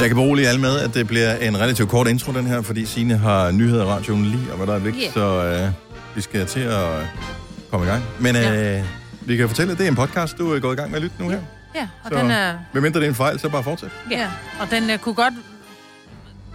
[0.00, 2.86] Jeg kan berolige alle med, at det bliver en relativt kort intro, den her, fordi
[2.86, 5.12] Signe har nyheder i radioen lige om et øjeblik, Yeah.
[5.12, 5.70] så øh,
[6.14, 6.84] vi skal til at
[7.70, 8.02] komme i gang.
[8.20, 8.82] Men øh, Ja.
[9.20, 11.02] vi kan fortælle, at det er en podcast, du er gået i gang med at
[11.02, 11.38] lytte nu her.
[11.74, 12.54] Ja, og Så- den er...
[12.72, 13.90] Medmindre det er en fejl, så bare fortsæt.
[14.10, 14.26] Ja,
[14.60, 15.34] og den uh, kunne godt...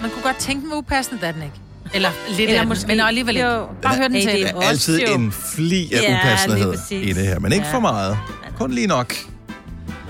[0.02, 1.56] Man kunne godt tænke mig upassende, da den ikke.
[1.94, 3.48] Eller lidt Eller måske- men alligevel ikke.
[3.82, 4.26] Bare hør den til.
[4.32, 7.74] det Der er altid en fli af Ja, upassenhed i det her, men ikke Ja.
[7.74, 8.18] for meget.
[8.60, 9.14] Kun lige nok.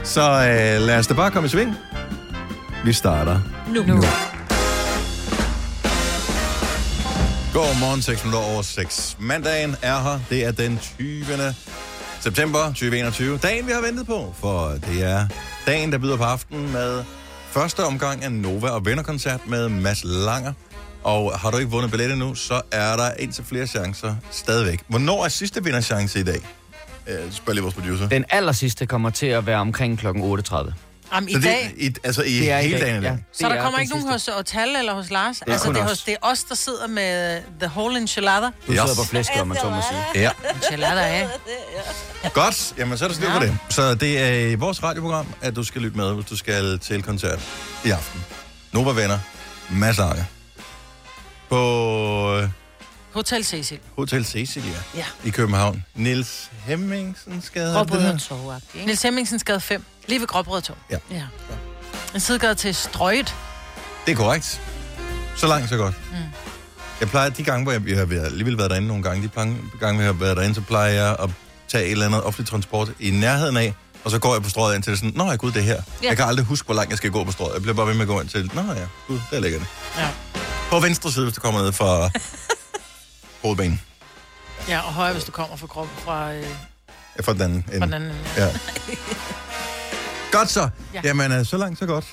[0.03, 1.75] Så øh, lad os da bare komme i sving.
[2.85, 3.83] Vi starter Nu.
[3.83, 3.93] Nu.
[7.53, 9.17] Godmorgen, 6 minutter over 6.
[9.19, 10.19] Mandagen er her.
[10.29, 11.25] Det er den 20.
[12.21, 13.37] september 2021.
[13.37, 15.27] Dagen, vi har ventet på, for det er
[15.65, 17.03] dagen, der byder på aftenen med
[17.49, 20.53] første omgang af Nova og Venner-koncert med Mads Langer.
[21.03, 24.81] Og har du ikke vundet billet endnu, så er der indtil flere chancer stadigvæk.
[24.87, 26.39] Hvornår er sidste vinderchance i dag?
[27.07, 28.09] Øh, spørger lige vores producer.
[28.09, 30.07] Den aller sidste kommer til at være omkring kl.
[30.07, 30.71] 8.30.
[31.13, 31.73] Jamen, i Så dag...
[31.77, 33.11] det, i, altså i Det er i hele dag, dagen i dag?
[33.11, 33.17] ja.
[33.31, 34.37] Så der Det er kommer ikke nogen hos sidste.
[34.37, 35.41] Otal eller hos Lars?
[35.41, 35.89] er altså, det er, os.
[35.89, 38.45] hos, det er os, der sidder med the whole enchilada.
[38.45, 38.79] Du Yes.
[38.79, 40.21] sidder på flæsket, om man så må sige.
[40.23, 40.29] Ja.
[40.55, 41.27] Enchilada af.
[42.33, 43.39] Godt, jamen så er der styr på Ja.
[43.49, 43.57] det.
[43.69, 47.03] Så det er i vores radioprogram, at du skal lytte med, hvis du skal til
[47.03, 47.39] koncert
[47.85, 48.25] i aften.
[48.73, 49.19] Nova Venner,
[49.69, 50.23] Mads Langer.
[51.49, 52.49] På øh,
[53.15, 53.79] Hotel Cecil.
[53.97, 55.05] Hotel Cecilia Ja.
[55.23, 55.83] i København.
[55.95, 57.73] Nils Hemmingsens gade.
[57.75, 58.85] Gråbrød ikke?
[58.85, 59.85] Niels Hemmingsens gade 5.
[60.07, 60.77] Lige ved Gråbrød Torv.
[60.91, 60.97] Ja.
[61.11, 61.21] Ja.
[62.13, 63.35] En sidegade til Strøget.
[64.05, 64.61] Det er korrekt.
[65.35, 65.95] Så langt, så godt.
[66.11, 66.17] Mm.
[66.99, 69.27] Jeg plejer, de gange, hvor jeg, jeg har været- alligevel været derinde nogle gange, de
[69.35, 71.29] gange, gange, jeg har været derinde, så plejer jeg at
[71.67, 74.75] tage et eller andet offentlig transport i nærheden af, og så går jeg på strøget
[74.75, 75.81] ind til det sådan, nå ja, gud, det er her.
[76.03, 76.07] Ja.
[76.07, 77.53] Jeg kan aldrig huske, hvor langt jeg skal gå på strøget.
[77.53, 79.67] Jeg bliver bare ved med at gå ind til, nå ja, gud, der ligger det.
[79.97, 80.07] Ja.
[80.69, 82.09] På venstre side, hvis du kommer ned fra
[83.45, 83.81] hovedbanen.
[84.69, 86.43] Ja, og højre, hvis du kommer fra Gråbrød fra, øh,
[87.17, 87.85] Ja, Fra den anden fra ende.
[87.85, 88.09] den anden.
[88.09, 88.45] ende, Ja.
[88.45, 88.51] Ja.
[90.37, 90.61] Godt så.
[90.61, 90.67] Ja.
[90.93, 91.01] Ja.
[91.03, 92.05] Jamen, øh, så langt, så godt.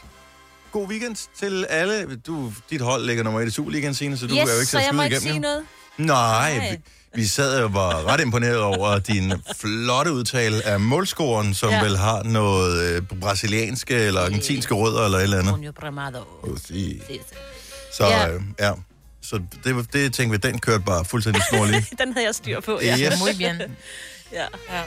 [0.73, 2.17] God weekend til alle.
[2.17, 4.71] Du, dit hold ligger nummer et i Superligaen, Signe, så du yes, er jo ikke
[4.71, 5.41] så jeg må ikke sige jo.
[5.41, 5.63] noget.
[5.99, 6.71] Nej, Nej.
[6.71, 6.77] vi,
[7.21, 11.83] vi sad og var ret imponeret over din flotte udtale af målscoren, som ja.
[11.85, 15.53] Vel har noget øh, brasilianske eller argentinske rødder eller et eller andet.
[15.53, 16.19] Junio Bramado.
[16.45, 17.03] Præcis.
[17.09, 17.21] Det-
[17.97, 18.29] Så Ja.
[18.29, 18.73] øh, ja,
[19.23, 21.85] så det, det tænkte vi, den kørte bare fuldstændig snorlig.
[22.01, 22.97] Den havde jeg styr på, Ja.
[22.97, 23.11] ja.
[23.11, 23.21] Yes.
[23.21, 23.57] Muy bien.
[24.33, 24.43] ja.
[24.71, 24.83] Ja.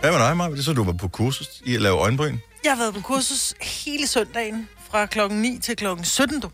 [0.00, 0.50] Hvad med dig, Maja?
[0.50, 2.38] Det så, du var på kursus i at lave øjenbryn.
[2.64, 6.50] Jeg har været på kursus hele søndagen, fra klokken 9 til klokken 17, du.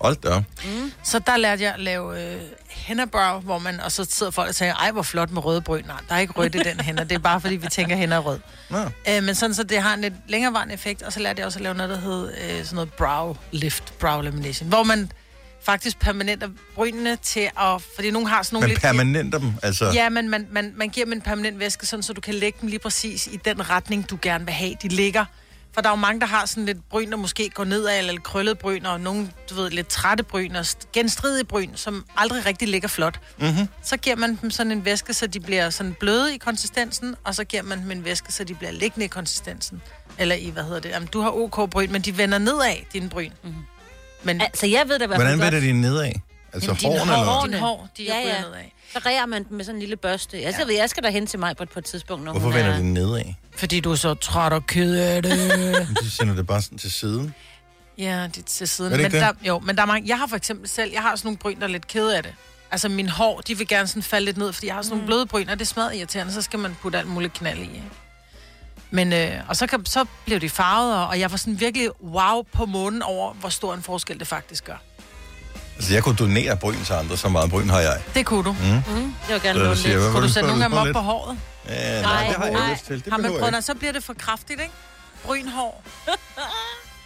[0.00, 0.28] Hold da.
[0.28, 0.44] op.
[1.02, 2.40] Så der lærte jeg at lave øh,
[3.42, 5.84] hvor man, og så sidder folk og tænker, ej, hvor flot med røde bryn.
[5.86, 8.16] Nej, der er ikke rødt i den hænder, det er bare fordi, vi tænker, hænder
[8.16, 8.38] er rød.
[8.70, 8.78] Nå.
[8.78, 11.58] Øh, men sådan, så det har en lidt længerevarende effekt, og så lærte jeg også
[11.58, 15.12] at lave noget, der hed øh, sådan noget brow lift, brow lamination, hvor man
[15.66, 18.80] faktisk permanenter brynene til at, fordi nogen har sådan nogle Men lidt...
[18.80, 19.90] permanenter dem, altså...
[19.94, 22.58] Ja, men man, man, man giver dem en permanent væske, sådan, så du kan lægge
[22.60, 25.24] dem lige præcis i den retning, du gerne vil have, de ligger.
[25.74, 28.12] For der er jo mange, der har sådan lidt bryn, der måske går nedad, eller
[28.12, 32.04] lidt krøllet bryn, og nogle, du ved, lidt trætte bryn, og st- genstridige bryn, som
[32.16, 33.20] aldrig rigtig ligger flot.
[33.38, 33.68] Mm-hmm.
[33.82, 37.34] Så giver man dem sådan en væske, så de bliver sådan bløde i konsistensen, og
[37.34, 39.82] så giver man dem en væske, så de bliver liggende i konsistensen.
[40.18, 40.88] Eller i, hvad hedder det?
[40.88, 43.30] Jamen, du har OK bryn, men de vender nedad, dine bryn.
[43.42, 43.62] Mm-hmm.
[44.22, 46.12] Men Altså, jeg ved da fald Hvordan vender de nedad?
[46.52, 47.44] Altså Jamen, hårene, hår, eller?
[47.44, 48.40] dine hår, de er Ja, ja, ja.
[48.40, 48.64] nedad.
[48.92, 50.36] Så rærer man dem med sådan en lille børste.
[50.36, 52.32] Altså, jeg ved, jeg skal da hen til mig på et, på et tidspunkt, når
[52.32, 52.76] Hvorfor hun vender er...
[52.78, 53.24] de nedad?
[53.56, 55.38] Fordi du er så træt og ked af det.
[55.88, 57.34] Men De sender det bare sådan til siden.
[57.98, 58.92] Ja, det er til siden.
[58.92, 60.92] Er det men ikke der, jo, men der er mange, jeg har for eksempel selv,
[60.92, 62.34] jeg har sådan nogle bryn, der er lidt kede af det.
[62.70, 65.06] Altså mine hår, de vil gerne sådan falde lidt ned, fordi jeg har sådan nogle
[65.06, 67.62] bløde bryn, og det er smadret irriterende, så skal man putte alt muligt knald i.
[67.62, 67.82] Ikke?
[68.96, 72.42] Men, øh, og så, kan, så blev de farvet, og- jeg var sådan virkelig wow
[72.52, 74.76] på månen over, hvor stor en forskel det faktisk gør.
[75.76, 78.02] Altså, jeg kunne donere bryn til andre, så meget bryn har jeg.
[78.14, 78.52] Det kunne du.
[78.52, 78.58] Mm.
[78.66, 80.12] Mm, jeg vil gerne låne jeg, lidt.
[80.12, 80.96] Kunne du sætte nogle af dem op lidt?
[80.96, 81.38] på håret?
[81.68, 82.62] Ja, nej, Nej, det har jeg nej.
[82.62, 83.04] ikke lyst til.
[83.04, 84.72] Det Har man prøvet, det, så bliver det for kraftigt, ikke?
[85.24, 85.82] Brynhår.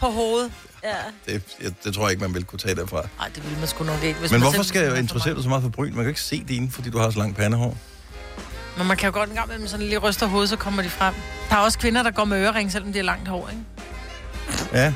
[0.01, 0.53] på hovedet.
[0.85, 0.89] Ja.
[1.27, 1.45] ikke.
[1.59, 3.03] Det, jeg, det tror jeg ikke, man vil kunne tage derfra.
[3.19, 4.21] Nej, det ville man sgu nok ikke.
[4.21, 5.95] Hvis Men hvorfor skal jeg interessere dig så meget for bryn?
[5.95, 7.77] Man kan ikke se dine, fordi du har så langt pandehår.
[8.81, 10.89] Men man kan jo godt en gang med sådan lige ryster hovedet, så kommer de
[10.91, 11.15] frem.
[11.51, 13.63] Der er også kvinder, der går med ørering, selvom de har langt hår, ikke?
[14.73, 14.93] Ja,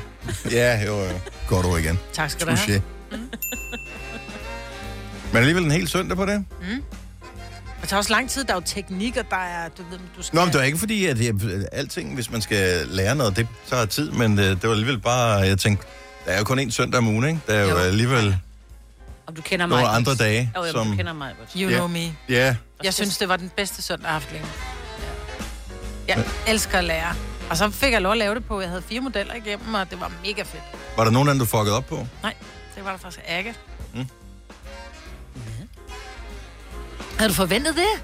[0.51, 1.11] ja jo, jo.
[1.47, 1.99] Godt ord igen.
[2.13, 2.77] Tak skal du have.
[2.77, 2.81] Touché.
[5.31, 6.45] Men alligevel en hel søndag på det?
[7.81, 8.43] Det tager også lang tid.
[8.43, 10.35] Der er jo teknik, og der er, du ved, du skal...
[10.37, 11.33] Nå, men det er ikke fordi, at jeg,
[11.71, 15.31] alting, hvis man skal lære noget, det tager tid, men det, det var alligevel bare,
[15.39, 15.85] jeg tænkte,
[16.25, 17.39] der er jo kun én søndag om ugen, ikke?
[17.47, 17.77] Der er jo, Jo.
[17.77, 18.37] alligevel
[19.27, 19.77] Om du kender mig.
[19.81, 20.87] nogle andre dage, Jo, jo, som...
[20.89, 21.33] du kender mig.
[21.57, 21.75] You Ja.
[21.75, 22.15] know me.
[22.29, 24.47] Ja, Jeg synes, det var den bedste søndag, længe.
[26.07, 27.15] Jeg elsker at lære.
[27.49, 28.61] Og så fik jeg lov at lave det på.
[28.61, 30.63] Jeg havde fire modeller igennem, og det var mega fedt.
[30.97, 32.07] var der nogen af dem, du fuckede op på?
[32.23, 32.33] Nej,
[32.75, 33.53] det var der faktisk ikke.
[33.93, 34.05] Mm.
[37.17, 38.03] Havde du forventet det?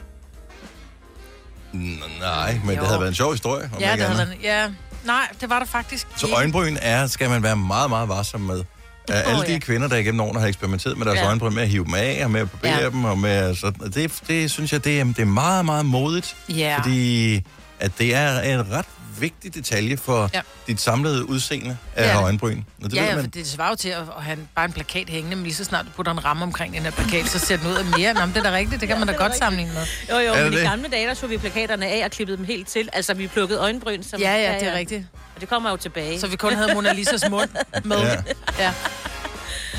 [1.74, 2.82] N- nej, men Jo.
[2.82, 3.70] det havde været en sjov historie.
[3.76, 4.70] Om Ja, det havde været, ja.
[5.06, 6.38] Nej, det var der faktisk Så ikke.
[6.38, 8.64] øjenbryn er, skal man være meget, meget varsom med.
[9.10, 11.28] Uh, alle de kvinder, der igennem årene har eksperimenteret med deres Ja.
[11.28, 12.90] øjenbryn, med at hive dem af, og med at barbere Ja.
[12.90, 16.36] dem, og med sådan, det, det synes jeg, det er, det er meget, meget modigt.
[16.50, 16.78] Ja.
[16.82, 17.36] Fordi
[17.80, 18.86] at det er en ret
[19.22, 20.30] vigtig detalje for ja.
[20.38, 20.42] Ja.
[20.68, 22.24] dit samlede udseende af er ja, det.
[22.24, 22.62] øjenbryn.
[22.84, 23.24] Og det Ja, ved ja, man.
[23.24, 25.64] for det svarer jo til at, have en, bare en plakat hængende, men lige så
[25.64, 28.14] snart du putter en ramme omkring den her plakat, så ser den ud af mere.
[28.14, 29.84] Nå, men det er da rigtigt, det kan man da godt sammenligne med.
[30.10, 32.38] Jo, jo, Er men det i gamle dage, der tog vi plakaterne af og klippede
[32.38, 32.90] dem helt til.
[32.94, 34.04] Altså, vi plukkede øjenbryn.
[34.04, 35.06] Som, Ja, ja, det er rigtigt.
[35.36, 36.20] Og det kommer jo tilbage.
[36.20, 37.50] Så vi kun havde Mona Lisas mund
[37.84, 37.98] med.
[37.98, 38.08] Ja.
[38.08, 38.16] Ja.
[38.60, 38.74] ja.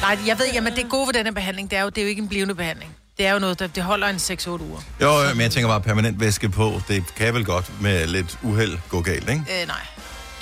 [0.01, 2.09] Nej, jeg ved, jamen det gode ved denne behandling, det er jo, det er jo
[2.09, 2.97] ikke en blivende behandling.
[3.19, 4.81] Det er jo noget, der det holder en 6-8 uger.
[5.01, 6.81] Jo, jo, men jeg tænker bare permanent væske på.
[6.89, 9.45] Det kan vel godt med lidt uheld gå galt, ikke?
[9.63, 9.77] Øh, nej.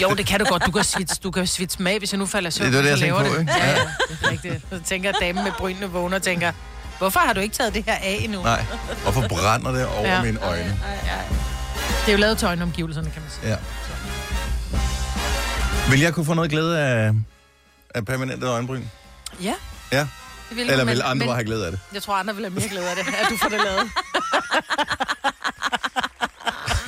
[0.02, 0.66] Jo, det kan du godt.
[0.66, 2.98] Du kan svitse, du kan svitse med, hvis jeg nu falder søvn, Det er det,
[2.98, 3.40] så jeg laver tænker på, det.
[3.40, 3.52] ikke?
[3.58, 3.74] Ja, ja,
[4.08, 4.64] det er rigtigt.
[4.72, 6.52] Så tænker damen med brynene vågner og tænker,
[6.98, 8.42] hvorfor har du ikke taget det her af endnu?
[8.42, 8.64] Nej.
[9.02, 10.14] Hvorfor brænder det over ja.
[10.16, 10.22] Ja.
[10.22, 10.80] mine øjne?
[12.00, 13.48] Det er jo lavet til øjenomgivelserne, kan man sige.
[13.50, 13.56] Ja.
[15.90, 17.12] Vil jeg kunne få noget glæde af,
[17.94, 18.82] af permanente øjenbryn?
[19.42, 19.54] Ja,
[19.92, 20.06] Ja.
[20.50, 21.80] Det vil Eller men- vil andre men have glæde af det?
[21.94, 23.90] Jeg tror, andre vil have mere glæde af det, at du får det lavet.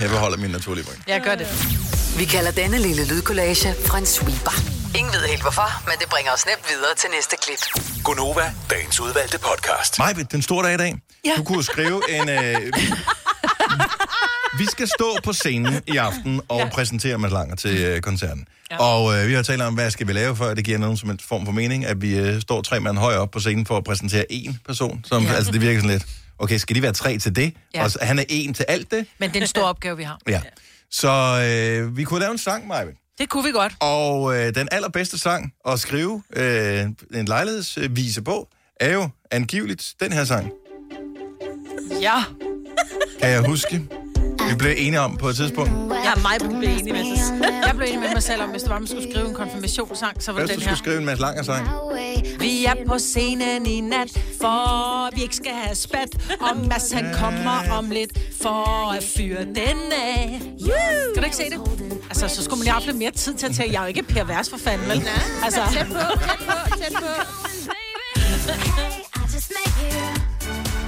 [0.00, 0.94] Jeg beholder min naturlige bryn.
[1.06, 1.46] Jeg gør det.
[2.18, 4.52] Vi kalder denne lille lydkollage Frans sweeper.
[4.98, 7.58] Ingen ved helt hvorfor, men det bringer os nemt videre til næste klip.
[8.04, 9.98] Gunova, dagens udvalgte podcast.
[9.98, 10.94] Maj, den store dag i dag.
[11.24, 11.32] Ja.
[11.36, 12.28] Du kunne skrive en...
[12.28, 12.72] Øh,
[14.58, 16.68] vi, skal stå på scenen i aften og ja.
[16.68, 18.46] præsentere Mads Langer til øh, koncerten.
[18.70, 18.78] Ja.
[18.78, 21.10] Og øh, vi har talt om, hvad skal vi lave, før det giver nogen som
[21.10, 23.76] en form for mening, at vi øh, står tre mand højere op på scenen for
[23.76, 25.00] at præsentere én person.
[25.04, 25.32] Som, ja.
[25.32, 26.06] Altså, det virker sådan lidt...
[26.38, 27.54] Okay, skal de være tre til det?
[27.74, 27.84] Ja.
[27.84, 29.06] Og så, han er en til alt det?
[29.18, 30.18] Men det er en stor opgave, vi har.
[30.28, 30.40] Ja.
[30.90, 31.10] Så
[31.48, 32.84] øh, vi kunne lave en sang, Maja.
[33.18, 33.72] Det kunne vi godt.
[33.80, 38.48] Og øh, den allerbedste sang at skrive øh, en lejlighedsvise på,
[38.80, 40.50] er jo angiveligt den her sang.
[42.00, 42.24] Ja.
[43.20, 44.01] Kan jeg huske?
[44.52, 45.70] Vi blev enige om på et tidspunkt.
[46.04, 47.40] Jeg er meget på enig med sig.
[47.66, 50.22] Jeg blev enig med mig selv om, hvis det var, man skulle skrive en konfirmationssang,
[50.22, 50.76] så var Hvis det du den skulle her.
[50.76, 51.68] skrive en Mads Langer sang.
[52.40, 54.10] Vi er på scenen i nat,
[54.40, 56.08] for vi ikke skal have spat.
[56.40, 58.10] Og Mads han kommer om lidt,
[58.42, 60.40] for at fyre den af.
[61.14, 61.60] Kan du ikke se det?
[62.10, 63.72] Altså, så skulle man lige have lidt mere tid til at tage.
[63.72, 65.02] Jeg er jo ikke Per Vers for fanden, vel?
[65.44, 67.06] Altså, Tæt på, tæt på, tæt på.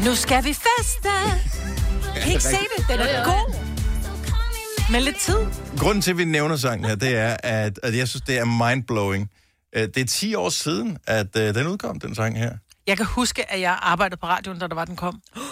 [0.05, 1.09] nu skal vi feste.
[2.15, 2.87] Kan I ikke se det?
[2.89, 3.55] Den er god.
[4.91, 5.37] Med lidt tid.
[5.79, 8.45] Grunden til, at vi nævner sangen her, det er, at, at jeg synes, det er
[8.45, 9.31] mindblowing.
[9.77, 12.53] Øh, Det er 10 år siden, at uh, den udkom, den sang her.
[12.87, 15.21] Jeg kan huske, at jeg arbejdede på radioen, da der var, den kom.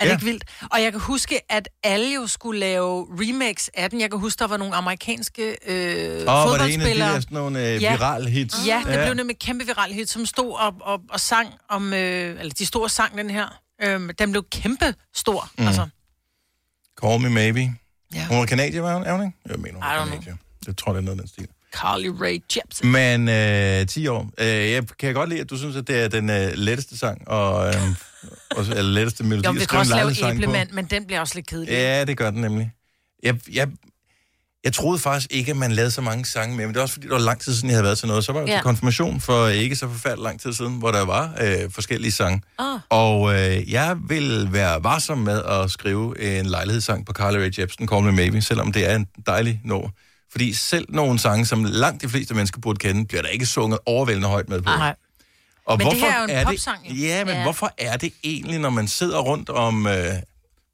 [0.00, 0.14] Er det Ja.
[0.16, 0.44] ikke vildt?
[0.70, 4.00] Og jeg kan huske, at alle jo skulle lave remix af den.
[4.00, 7.14] Jeg kan huske, der var nogle amerikanske øh, Og var det en af de fodboldspillere.
[7.14, 7.92] der sådan nogle øh, Ja.
[7.96, 8.56] viral hits?
[8.66, 11.92] Ja, det blev nemlig kæmpe viral hit, som stod op og, og sang om...
[11.92, 12.00] Øh,
[12.40, 13.58] eller de store sang, den her.
[13.82, 15.50] Øh, den blev kæmpe stor.
[15.58, 15.66] Mm.
[15.66, 15.88] Altså,
[17.02, 17.74] Call Me Maybe.
[18.14, 18.26] Ja.
[18.26, 19.04] Hun var kanadier, var hun?
[19.04, 19.38] Er hun ikke?
[19.48, 20.04] Jeg mener, hun know.
[20.04, 20.36] kanadier.
[20.66, 21.48] Jeg tror, det er noget af den stil.
[21.72, 22.92] Carly Rae Jepsen.
[22.92, 24.30] Men øh, 10 år.
[24.38, 27.28] Øh, jeg kan godt lide, at du synes, at det er den øh, letteste sang,
[27.28, 27.74] og, øh,
[28.50, 31.46] og eller letteste melodi Jo, vi kan også lave æblemand, men den bliver også lidt
[31.46, 31.72] kedelig.
[31.72, 32.72] Ja, det gør den nemlig.
[33.22, 33.68] Jeg, jeg,
[34.64, 36.94] jeg troede faktisk ikke, at man lavede så mange sange med, men det er også
[36.94, 38.24] fordi, det var lang tid siden, jeg havde været til noget.
[38.24, 38.54] Så var jeg ja.
[38.54, 42.42] Til konfirmation for ikke så forfærdelig lang tid siden, hvor der var øh, forskellige sange.
[42.60, 42.78] Åh.
[42.90, 47.88] Og øh, jeg vil være varsom med at skrive en lejlighedssang på Carly Rae Jepsen,
[47.88, 49.88] Call Me Maybe, selvom det er en dejlig nummer.
[50.32, 53.78] Fordi selv nogle sange, som langt de fleste mennesker burde kende, bliver der ikke sunget
[53.86, 54.70] overvældende højt med på.
[54.70, 54.94] Nej.
[55.66, 56.94] Og Men det her er jo en popsang, jo.
[56.94, 57.42] Det, ja, men ja.
[57.42, 59.94] Hvorfor er det egentlig, når man sidder rundt om øh,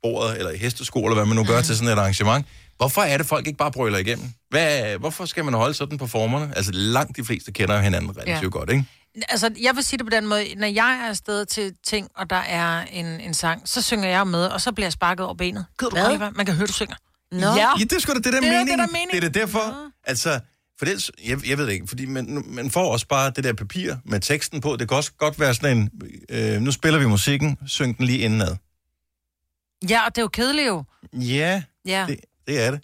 [0.02, 2.46] bordet, eller i hestesko, eller hvad man nu gør til sådan et arrangement,
[2.78, 4.26] hvorfor er det, folk ikke bare brøler igennem?
[4.50, 6.52] Hvad, hvorfor skal man holde sådan på formerne?
[6.56, 8.48] Altså, langt de fleste kender jo hinanden relativt Ja.
[8.48, 8.84] godt, ikke?
[9.28, 10.54] Altså, jeg vil sige det på den måde.
[10.56, 14.26] Når jeg er afsted til ting, og der er en, en sang, så synger jeg
[14.26, 15.66] med, og så bliver jeg sparket over benet.
[15.80, 16.30] Gider du Hvad?
[16.36, 16.96] Man kan høre, du synger.
[17.32, 17.38] Nå.
[17.38, 17.56] Ja.
[17.56, 18.68] Ja, det er sgu da det, der er Det er meningen.
[18.68, 19.10] det, der er meningen.
[19.10, 19.76] Det er det derfor.
[20.04, 20.40] Altså,
[20.78, 23.52] for det, jeg, jeg ved det ikke, fordi man, man får også bare det der
[23.52, 24.76] papir med teksten på.
[24.76, 25.90] Det kan også godt være sådan en,
[26.28, 28.56] øh, nu spiller vi musikken, syng den lige indenad.
[29.88, 30.84] Ja, og det er jo kedeligt jo.
[31.12, 32.04] Ja, Ja.
[32.08, 32.16] det,
[32.48, 32.80] det er det.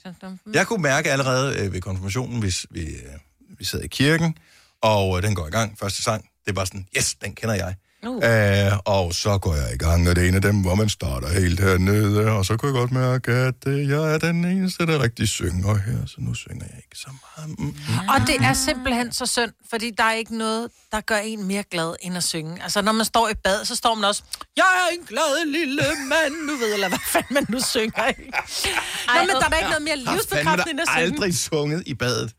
[0.55, 3.19] Jeg kunne mærke allerede øh, ved konfirmationen, hvis vi, øh,
[3.59, 4.39] vi sad i kirken,
[4.83, 7.55] og øh, den går i gang, første sang, det er bare sådan, yes, den kender
[7.55, 7.75] jeg.
[8.07, 8.17] Uh.
[8.25, 10.89] Øh, og så går jeg i gang, og det er en af dem, hvor man
[10.89, 14.87] starter helt hernede, og så kunne jeg godt mærke, at øh, jeg er den eneste,
[14.87, 17.59] der rigtig synger her, så nu synger jeg ikke så meget.
[17.59, 17.75] Mm.
[18.09, 21.63] Og det er simpelthen så synd, fordi der er ikke noget, der gør en mere
[21.71, 22.63] glad, end at synge.
[22.63, 24.23] Altså, når man står i bad, så står man også,
[24.57, 28.23] jeg er en glad lille mand, nu ved, eller hvad fanden man nu synger, ikke?
[28.23, 31.03] Nå, men der er da ikke noget mere livsbekræftende end at synge.
[31.05, 32.33] aldrig sunget i badet.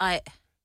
[0.00, 0.20] Ej.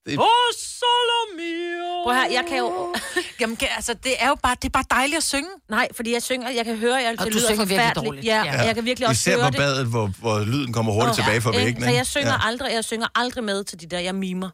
[0.07, 0.25] Det- Åh,
[0.57, 2.03] solo mio.
[2.03, 2.95] Prøv her, jeg kan jo...
[3.41, 5.49] Jamen, kan- altså, det er jo bare, det er bare dejligt at synge.
[5.69, 8.05] Nej, fordi jeg synger, jeg kan høre, jeg, Og det du lyder synger virkelig forfærdeligt.
[8.05, 8.25] dårligt.
[8.25, 8.53] Ja, Ja.
[8.53, 8.61] ja.
[8.65, 9.57] jeg kan virkelig også Især høre på det.
[9.57, 11.63] badet, hvor, hvor lyden kommer hurtigt tilbage fra ikke?
[11.65, 11.83] væggen.
[11.83, 12.47] Så jeg synger, ja.
[12.47, 14.49] aldrig, jeg synger aldrig med til de der, jeg mimer.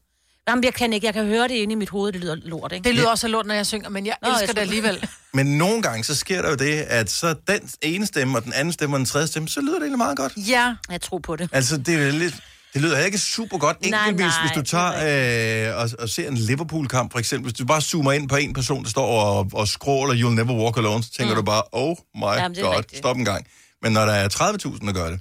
[0.47, 2.71] Jamen, jeg kan ikke, jeg kan høre det inde i mit hoved, det lyder lort,
[2.71, 2.83] ikke?
[2.83, 4.61] Det lyder også af lort, når jeg synger, men jeg Nå, jeg elsker det tror-
[4.61, 5.09] alligevel.
[5.33, 8.53] Men nogle gange, så sker der jo det, at så den ene stemme, og den
[8.53, 10.33] anden stemme, og den tredje stemme, så lyder det egentlig meget godt.
[10.37, 11.49] Ja, Jeg tror på det.
[11.51, 12.35] Altså, det er lidt...
[12.73, 16.09] Det lyder ikke super godt Nej, enkeltvis, nej, hvis du er tager øh, og, og
[16.09, 17.51] ser en Liverpool-kamp, for eksempel.
[17.51, 20.63] Hvis du bare zoomer ind på en person, der står og, og skråler You'll Never
[20.63, 21.39] Walk Alone, så tænker mm.
[21.39, 22.97] du bare, oh my Jamen, god, rigtigt.
[22.97, 23.47] stop en gang.
[23.81, 25.19] Men når der er 30.000, der gør det,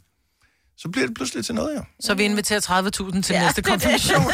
[0.76, 1.80] så bliver det pludselig til noget, ja.
[2.00, 4.22] så vi inviterer 30.000 til Ja, næste konfirmation.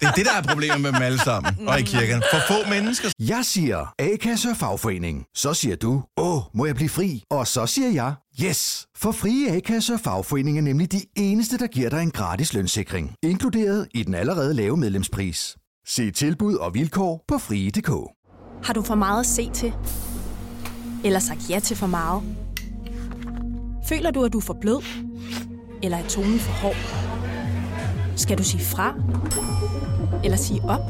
[0.00, 2.22] Det er det, der er problemet med dem alle sammen, og i kirken.
[2.32, 3.08] For få mennesker.
[3.18, 5.24] Jeg siger A-kasse og fagforening.
[5.34, 7.22] Så siger du, åh, må jeg blive fri?
[7.30, 8.86] Og så siger jeg, yes!
[8.96, 13.14] For frie A-kasse og fagforening er nemlig de eneste, der giver dig en gratis lønssikring.
[13.22, 15.56] Inkluderet i den allerede lave medlemspris.
[15.86, 17.90] Se tilbud og vilkår på frie.dk.
[18.66, 19.72] Har du for meget at se til?
[21.04, 22.22] Eller sagt ja til for meget?
[23.88, 24.82] Føler du, at du er for blød?
[25.82, 26.76] Eller er tonen for hård?
[28.16, 28.94] Skal du sige fra?
[30.24, 30.80] Eller sige op?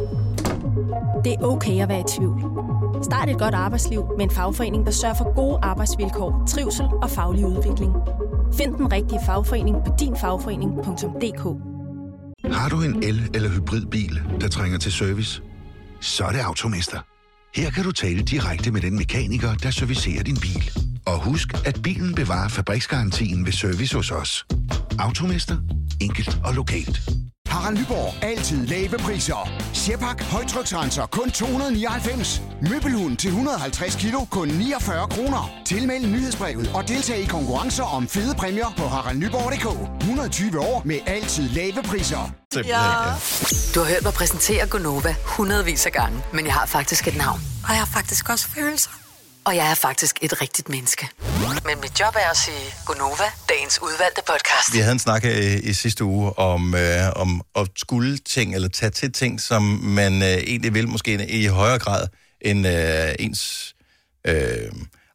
[1.24, 2.40] Det er okay at være i tvivl.
[3.04, 7.46] Start et godt arbejdsliv med en fagforening, der sørger for gode arbejdsvilkår, trivsel og faglig
[7.46, 7.92] udvikling.
[8.54, 11.42] Find den rigtige fagforening på dinfagforening.dk
[12.54, 15.42] Har du en el- eller hybridbil, der trænger til service?
[16.00, 16.98] Så er det Automester.
[17.54, 20.70] Her kan du tale direkte med den mekaniker, der servicerer din bil.
[21.06, 24.46] Og husk, at bilen bevarer fabriksgarantien ved service hos os.
[24.98, 25.56] Automester.
[26.00, 27.00] Enkelt og lokalt.
[27.50, 28.24] Harald Nyborg.
[28.24, 29.50] Altid lave priser.
[29.72, 30.22] Sjehpak.
[30.22, 31.06] Højtryksrenser.
[31.06, 32.42] Kun 299.
[32.70, 34.24] Møbelhund til 150 kilo.
[34.24, 35.50] Kun 49 kroner.
[35.66, 40.00] Tilmeld nyhedsbrevet og deltag i konkurrencer om fede præmier på haraldnyborg.dk.
[40.00, 42.32] 120 år med altid lave priser.
[42.56, 42.82] Ja.
[43.74, 47.40] Du har hørt mig præsentere Gonova hundredvis af gange, men jeg har faktisk et navn.
[47.64, 48.99] Og jeg har faktisk også følelser.
[49.44, 51.08] Og jeg er faktisk et rigtigt menneske.
[51.66, 54.74] Men mit job er at sige Gonova, dagens udvalgte podcast.
[54.74, 58.54] Vi havde en snak her i, i sidste uge om, øh, om at skulle ting,
[58.54, 62.06] eller tage til ting, som man øh, egentlig vil, måske i højere grad
[62.40, 63.74] end øh, ens
[64.26, 64.72] øh,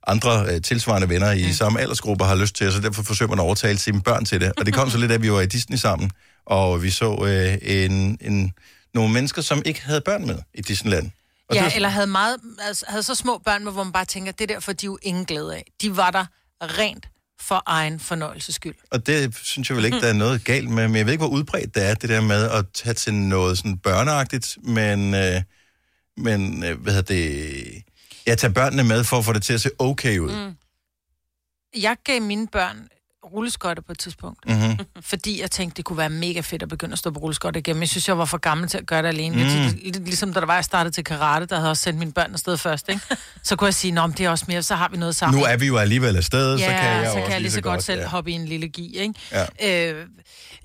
[0.07, 1.53] andre øh, tilsvarende venner i mm.
[1.53, 4.51] samme aldersgruppe har lyst til, så derfor forsøger man at overtale sine børn til det.
[4.57, 6.11] Og det kom så lidt, at vi var i Disney sammen,
[6.45, 8.53] og vi så øh, en, en,
[8.93, 11.11] nogle mennesker, som ikke havde børn med i Disneyland.
[11.49, 14.31] Og Ja, var eller havde, meget, altså, havde så små børn, hvor man bare tænker,
[14.31, 15.71] det der får de jo ingen glæde af.
[15.81, 16.25] De var der
[16.61, 17.07] rent
[17.41, 18.75] for egen fornøjelses skyld.
[18.91, 20.87] Og det synes jeg vel ikke, der er noget galt med.
[20.87, 23.57] Men jeg ved ikke, hvor udbredt det er, det der med at tage til noget
[23.57, 25.41] sådan børneagtigt, men, øh,
[26.17, 27.83] men øh, hvad hedder det...
[28.25, 30.31] Jeg tager børnene med for at få det til at se okay ud.
[30.31, 30.55] Mm.
[31.81, 32.87] Jeg gav mine børn
[33.33, 34.77] rulleskøjter på et tidspunkt, Mm-hmm.
[35.11, 37.75] fordi jeg tænkte, det kunne være mega fedt at begynde at stå på rulleskøjter igen.
[37.75, 39.35] Men jeg synes, jeg var for gammel til at gøre det alene.
[39.35, 39.79] Mm.
[39.83, 42.33] Lidt, ligesom da der var, jeg startede til karate, der havde også sendt mine børn
[42.33, 43.01] afsted først, ikke?
[43.43, 45.39] Så kunne jeg sige, men det er også mere, så har vi noget sammen.
[45.39, 47.51] Nu er vi jo alligevel afsted, ja, så kan jeg så også kan jeg lige
[47.51, 48.07] så godt, selv ja.
[48.07, 49.13] hoppe i en lille gi, ikke?
[49.61, 49.91] Ja.
[49.91, 50.05] Øh,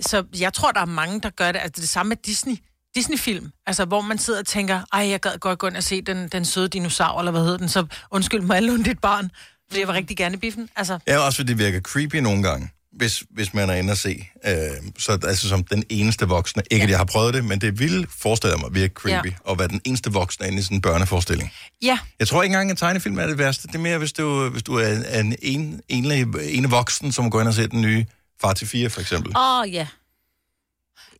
[0.01, 1.59] så jeg tror, der er mange, der gør det.
[1.59, 2.57] Altså det samme med Disney.
[2.95, 6.03] Disney-film, altså hvor man sidder og tænker, ej, jeg gad godt gå ind og se
[6.03, 9.31] den, den søde dinosaur, eller hvad hedder den, så undskyld mig, låne dit barn,
[9.71, 10.69] fordi jeg var rigtig gerne i biffen.
[10.77, 13.97] Altså, Ja, også fordi det virker creepy nogle gange, hvis, hvis man er inde og
[13.97, 14.29] se.
[14.47, 14.55] Øh,
[14.99, 16.63] så altså som den eneste voksne.
[16.71, 16.85] Ikke, ja.
[16.85, 19.53] at jeg har prøvet det, men det ville forestille mig virke creepy, ja.
[19.53, 21.53] At være den eneste voksne inde i sådan en børneforestilling.
[21.83, 23.67] ja, Jeg tror ikke engang, en tegnefilm er det værste.
[23.69, 27.41] Det er mere, hvis du, hvis du er en, en, en, en voksen, som går
[27.41, 28.07] ind og ser den nye
[28.41, 29.37] Far til 4, for eksempel.
[29.37, 29.87] Åh, oh, ja.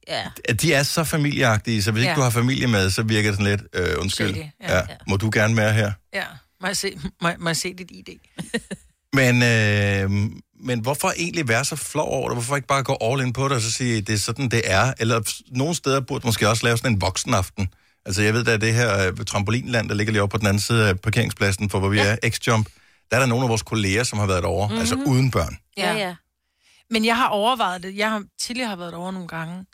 [0.09, 0.23] Ja.
[0.49, 2.09] At De er så familieagtige, så hvis ja.
[2.11, 4.51] ikke du har familie med, så virker det sådan lidt, øh, undskyld, ja.
[4.61, 4.77] ja.
[4.77, 4.83] Ja.
[5.09, 5.93] Må du gerne være her?
[6.15, 6.25] ja.
[6.61, 8.09] Må jeg se, må, må jeg se dit ID?
[9.13, 10.11] Men, øh,
[10.61, 12.37] men hvorfor egentlig være så flov over det?
[12.37, 14.63] Hvorfor ikke bare gå all in på det og så sige, det er sådan, det
[14.65, 14.95] er?
[14.99, 17.69] Eller nogle steder burde måske også lave sådan en voksenaften.
[18.07, 20.47] Altså jeg ved, der er det her øh, trampolinland, der ligger lige oppe på den
[20.47, 22.17] anden side af parkeringspladsen, for hvor vi ja.
[22.23, 22.65] er, X-Jump.
[23.11, 24.81] Der er der nogle af vores kolleger, som har været derovre, mm-hmm.
[24.81, 25.57] altså uden børn.
[25.77, 26.15] Ja, ja.
[26.91, 27.97] Men jeg har overvejet det.
[27.97, 29.65] Jeg har tidligere har været over nogle gange,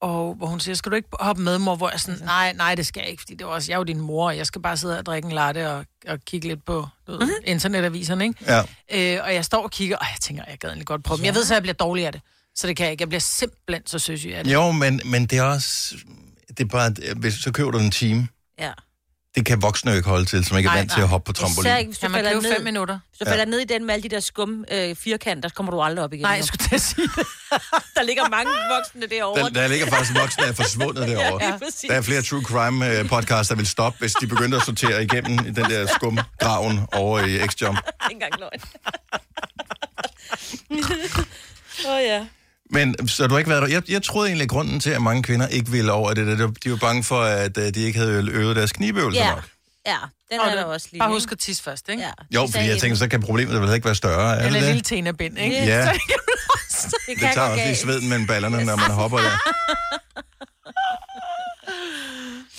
[0.00, 1.76] og hvor hun siger, skal du ikke hoppe med, mor?
[1.76, 3.74] Hvor jeg er sådan, nej, nej, det skal jeg ikke, fordi det var også, jeg
[3.74, 6.20] er jo din mor, og jeg skal bare sidde og drikke en latte og, og
[6.24, 8.44] kigge lidt på du ved, internetaviserne, ikke?
[8.46, 9.16] Ja.
[9.18, 11.24] Øh, og jeg står og kigger, og jeg tænker, jeg gad egentlig godt prøve dem.
[11.24, 12.20] Jeg ved så, at jeg bliver dårlig af det,
[12.54, 13.02] så det kan jeg ikke.
[13.02, 14.52] Jeg bliver simpelthen så søsyg af det.
[14.52, 15.94] Jo, men, men det er også...
[16.48, 18.28] Det er bare, hvis, så køber du en time.
[18.58, 18.72] ja.
[19.34, 21.26] Det kan voksne jo ikke holde til, som ikke er Nej, vant til at hoppe
[21.26, 21.66] på trampolin.
[21.66, 22.54] Især ikke, hvis du man falder ned.
[22.56, 22.98] fem minutter?
[23.08, 25.72] Hvis du falder ned i den med alle de der skum øh, firkanter, så kommer
[25.72, 26.22] du aldrig op igen.
[26.22, 27.26] Nej, jeg skulle til at sige det.
[27.96, 29.42] Der ligger mange voksne derovre.
[29.42, 31.44] Der, der ligger faktisk voksne, der er forsvundet derovre.
[31.44, 31.88] Ja, præcis.
[31.88, 35.02] Der er flere true crime øh, podcasts, der vil stoppe, hvis de begynder at sortere
[35.02, 37.78] igennem i den der skumgraven over i X-Jump.
[38.10, 38.60] Ikke engang løgn.
[41.86, 42.26] Åh oh, ja.
[42.72, 43.68] Men så du har ikke været der.
[43.68, 46.50] Jeg, jeg troede egentlig, at grunden til, at mange kvinder ikke ville over det, der,
[46.64, 49.44] de var bange for, at øh, de ikke havde øvet deres knibøvelser Ja, nok.
[49.86, 49.96] ja,
[50.32, 50.98] den Og er det- der også lige.
[50.98, 51.14] Bare ikke?
[51.16, 52.02] husk at tisse først, ikke?
[52.02, 52.10] Ja.
[52.34, 54.36] Jo, fordi jeg tænker, så kan problemet vel ikke være større.
[54.36, 54.84] Er Eller det en lille det?
[54.84, 55.56] tænabind, ikke?
[55.56, 55.92] Ja.
[55.92, 56.96] Det kan man også.
[57.08, 59.30] det tager også lige sveden mellem ballerne, når man hopper der.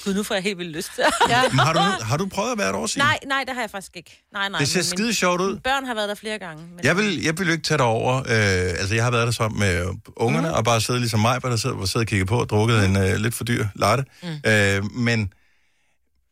[0.04, 1.04] Gud, nu får jeg helt vildt lyst til.
[1.30, 1.42] Ja.
[1.50, 1.80] Men har, du,
[2.10, 3.00] har du prøvet at være der også?
[3.00, 4.24] Nej, nej, det har jeg faktisk ikke.
[4.34, 4.60] Nej, nej.
[4.60, 5.58] Det ser skide sjovt ud.
[5.64, 6.64] Børn har været der flere gange.
[6.76, 6.80] Men...
[6.84, 8.18] Jeg vil, jeg vil jo ikke tage det over.
[8.18, 8.24] Øh,
[8.80, 10.54] altså, jeg har været der sammen med ungerne, mm.
[10.54, 13.16] og bare siddet ligesom mig, der sidder, sidder og kigger på og drukket en øh,
[13.16, 14.04] lidt for dyr latte.
[14.24, 14.50] Mm.
[14.52, 15.34] Øh, men,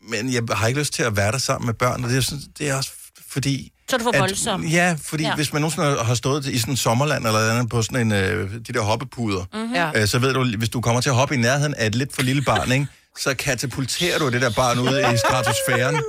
[0.09, 2.21] men jeg har ikke lyst til at være der sammen med børn, og det er,
[2.21, 2.91] sådan, det er også
[3.29, 3.71] fordi...
[3.89, 4.63] Så er du for at- voldsom.
[4.65, 5.35] Ja, fordi ja.
[5.35, 8.51] Hvis man nogensinde har stået i sådan en sommerland eller andet på sådan en, øh,
[8.53, 10.01] de der hoppepuder, mm-hmm.
[10.01, 12.15] Øh, så ved du, hvis du kommer til at hoppe i nærheden af et lidt
[12.15, 16.03] for lille barn, ikke, så katapulterer du det der barn ud i stratosfæren.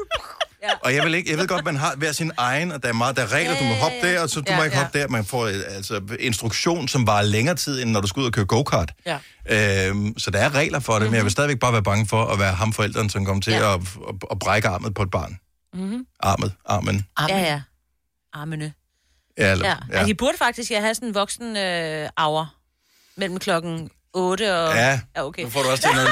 [0.63, 0.71] Ja.
[0.85, 2.93] Og jeg, vil ikke, jeg ved godt, man har hver sin egen, og der er
[2.93, 4.83] meget der er regler, du må hoppe der, og så du Ja, må ikke ja.
[4.83, 5.09] hoppe der.
[5.09, 8.33] Man får øh, altså, instruktion, som varer længere tid, end når du skal ud og
[8.33, 8.93] køre go-kart.
[9.07, 9.19] Ja.
[9.89, 11.11] Øhm, så der er regler for det, mm-hmm.
[11.11, 13.53] men jeg vil stadigvæk bare være bange for at være ham forældren, som kommer til
[13.53, 13.75] ja.
[13.75, 15.39] At, at, at brække armet på et barn.
[15.75, 16.07] Mm-hmm.
[16.21, 17.07] Armet, armen.
[17.29, 17.61] Ja, ja.
[18.33, 18.73] Armene.
[19.39, 19.77] Ja, eller, Ja.
[19.93, 20.01] ja.
[20.01, 20.07] ja.
[20.07, 22.55] De burde faktisk ja, have sådan en voksen øh, hour
[23.17, 24.75] mellem klokken 8 og...
[24.75, 25.01] ja.
[25.17, 25.43] ja okay.
[25.43, 26.09] Nu får du også til noget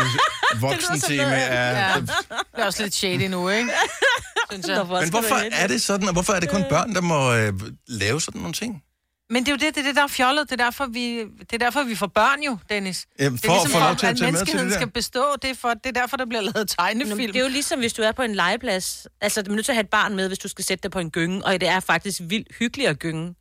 [0.60, 1.22] voksentime.
[1.22, 1.94] noget- Ja.
[2.00, 2.10] Det
[2.52, 3.70] er også lidt shady nu, ikke?
[4.50, 4.76] Synes jeg.
[4.86, 7.52] Men hvorfor er det sådan, og hvorfor er det kun børn, der må øh,
[7.88, 8.82] lave sådan nogle ting?
[9.30, 10.50] Men det er jo det, det, er det der er fjollet.
[10.50, 13.06] Det er, derfor, vi, det er derfor, vi får børn jo, Dennis.
[13.18, 14.72] Jamen, det er for at få lov til at at tage med til menneskeheden det
[14.74, 14.78] der.
[14.80, 15.24] skal bestå.
[15.42, 17.16] Det er, for, det er derfor, der bliver lavet Nå, tegnefilm.
[17.18, 19.06] men det er jo ligesom, hvis du er på en legeplads.
[19.20, 20.90] Altså, du er nødt til at have et barn med, hvis du skal sætte dig
[20.90, 23.34] på en gynge, og det er faktisk vildt hyggeligt at gynge.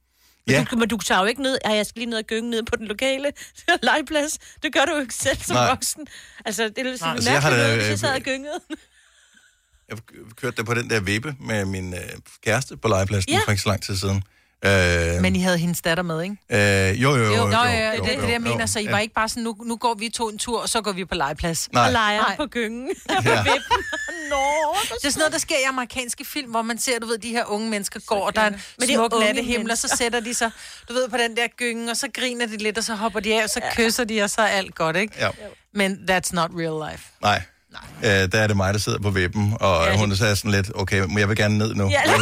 [0.53, 0.65] Ja.
[0.71, 2.63] du, men du tager jo ikke ned, at jeg skal lige ned og gynge ned
[2.63, 3.31] på den lokale
[3.83, 4.39] legeplads.
[4.63, 5.69] Det gør du jo ikke selv som Nej.
[5.69, 6.07] voksen.
[6.45, 8.59] Altså, det er sådan Altså, mærkeligt, hvis jeg sad øh, og gyngede.
[9.89, 9.97] Jeg
[10.35, 11.99] kørte der på den der vippe med min øh,
[12.43, 13.37] kæreste på legepladsen ja.
[13.37, 13.41] Ja.
[13.45, 14.23] for ikke så lang tid siden.
[14.65, 16.37] Øh, Men I havde hendes datter med, ikke?
[16.89, 17.23] øh, jo, jo, jo.
[17.23, 18.59] Jo, jo, Nå, ja, ja, jo, det er jo, det, jeg mener.
[18.61, 18.91] jo, Så I ja.
[18.91, 21.05] var ikke bare sådan, nu, nu går vi to en tur, og så går vi
[21.05, 21.71] på legeplads.
[21.73, 21.85] Nej.
[21.85, 22.35] Og leger Nej.
[22.35, 22.89] på gyngen.
[23.09, 23.43] Ja.
[24.31, 27.17] Nå, Det er sådan noget, der sker i amerikanske film, hvor man ser, du ved,
[27.17, 29.77] de her unge mennesker går, og der er en Men det er smuk nattehimmel, og
[29.77, 30.51] så sætter de sig,
[30.89, 33.39] du ved, på den der gynge, og så griner de lidt, og så hopper de
[33.39, 35.13] af, og så kysser de, og så er alt godt, ikke?
[35.19, 35.29] Ja.
[35.73, 37.03] Men that's not real life.
[37.21, 37.41] Nej.
[38.03, 40.51] Øh, der er det mig, der sidder på vippen, og ja, Ja, hun sagde sådan
[40.51, 41.89] lidt, okay, må jeg vil gerne ned nu.
[41.89, 42.17] Ja, lige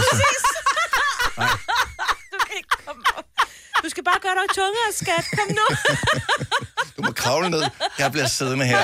[2.32, 3.26] Du kan ikke komme op.
[3.86, 5.26] Du skal bare gøre dig tungere, skat.
[5.38, 5.76] Kom nu.
[6.98, 7.64] du må kravle ned.
[8.00, 8.80] Jeg bliver siddende her.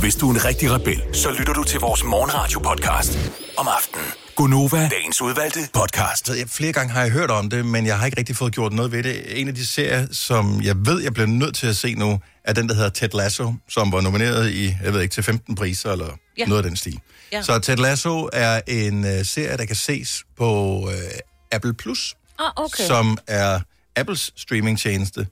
[0.00, 3.18] Hvis du er en rigtig rebel, så lytter du til vores morgenradio-podcast
[3.56, 4.06] om aftenen.
[4.36, 6.28] Gunova, dagens udvalgte podcast.
[6.28, 8.72] Jeg, flere gange har jeg hørt om det, men jeg har ikke rigtig fået gjort
[8.72, 9.40] noget ved det.
[9.40, 12.52] En af de serier, som jeg ved, jeg bliver nødt til at se nu, er
[12.52, 15.92] den, der hedder Ted Lasso, som var nomineret i, jeg ved ikke, til 15 priser
[15.92, 16.44] eller ja.
[16.44, 17.00] Noget af den stil.
[17.32, 17.42] Ja.
[17.42, 20.92] Så Ted Lasso er en uh, serie, der kan ses på uh,
[21.52, 22.84] Apple Plus, Ah, okay.
[22.86, 23.60] som er
[23.96, 25.26] Apples streamingtjeneste.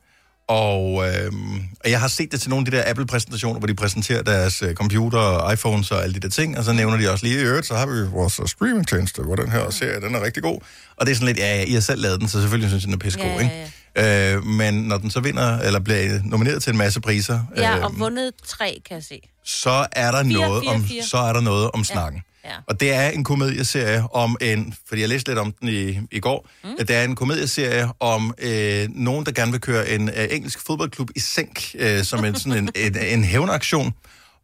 [0.49, 3.75] Og, øhm, og jeg har set det til nogle af de der Apple-præsentationer, hvor de
[3.75, 7.11] præsenterer deres øh, computer og iPhones og alle de der ting, og så nævner de
[7.11, 10.15] også lige, i øvrigt, så har vi vores øh, streamingtjeneste, hvor den her serie, den
[10.15, 10.61] er rigtig god.
[10.97, 12.83] Og det er sådan lidt, ja, ja, I har selv lavet den, så selvfølgelig synes
[12.85, 14.35] jeg, den er pissegod, Ja, ja, ikke?
[14.37, 17.85] Øh, men når den så vinder, eller bliver nomineret til en masse priser, Ja, øh,
[17.85, 19.21] og vundet tre, kan jeg se.
[19.45, 21.03] så er der Fire, noget fire, om fire.
[21.03, 22.23] så er der noget om snakken.
[22.45, 22.55] Ja.
[22.67, 26.21] Og det er en komedieserie om en, fordi jeg læste lidt om den i, i
[26.21, 26.71] går, mm.
[26.79, 31.11] det er en komedieserie om øh, nogen, der gerne vil køre en øh, engelsk fodboldklub
[31.17, 33.95] i sænk, øh, som en, sådan en, en, en hævnaktion.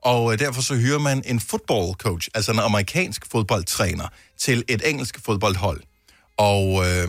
[0.03, 4.83] Og øh, derfor så hyrer man en football coach, altså en amerikansk fodboldtræner, til et
[4.91, 5.81] engelsk fodboldhold.
[6.37, 7.09] Og øh,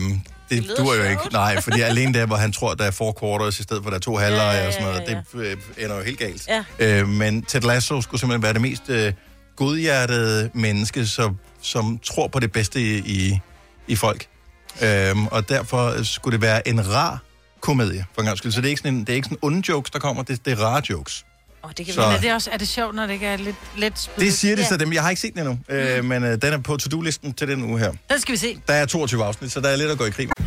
[0.50, 1.22] det lyder duer jo ikke.
[1.32, 3.96] Nej, fordi alene der, hvor han tror, der er four quarters i stedet for, der
[3.96, 5.22] er to halvleje Ja, ja, og sådan noget, ja, ja.
[5.32, 6.48] det øh, ender jo helt galt.
[6.48, 6.64] Ja.
[6.78, 9.12] Øh, men Ted Lasso skulle simpelthen være det mest øh,
[9.56, 13.40] godhjertede menneske, som, som tror på det bedste i, i,
[13.88, 14.26] i folk.
[14.82, 17.18] Øhm, og derfor skulle det være en rar
[17.60, 18.52] komedie, for en gang skyld.
[18.52, 20.44] Så det er ikke sådan, en, det er ikke sådan onde jokes, der kommer, det,
[20.44, 21.24] det er rare jokes.
[21.62, 22.00] Oh, det kan Så-.
[22.00, 24.20] Men er det, også, er det sjovt, når det ikke er lidt, lidt spydigt?
[24.30, 24.68] Det siger de Ja.
[24.68, 24.92] så dem.
[24.92, 27.62] Jeg har ikke set den endnu, øh, men øh, den er på to-do-listen til den
[27.62, 27.92] uge her.
[28.10, 28.58] Den skal vi se.
[28.68, 30.28] Der er 22 afsnit, så der er lidt at gå i krig.
[30.28, 30.46] med.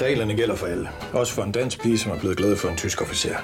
[0.00, 0.88] Reglerne gælder for alle.
[1.12, 3.36] Også for en dansk pige, som er blevet glad for en tysk officer.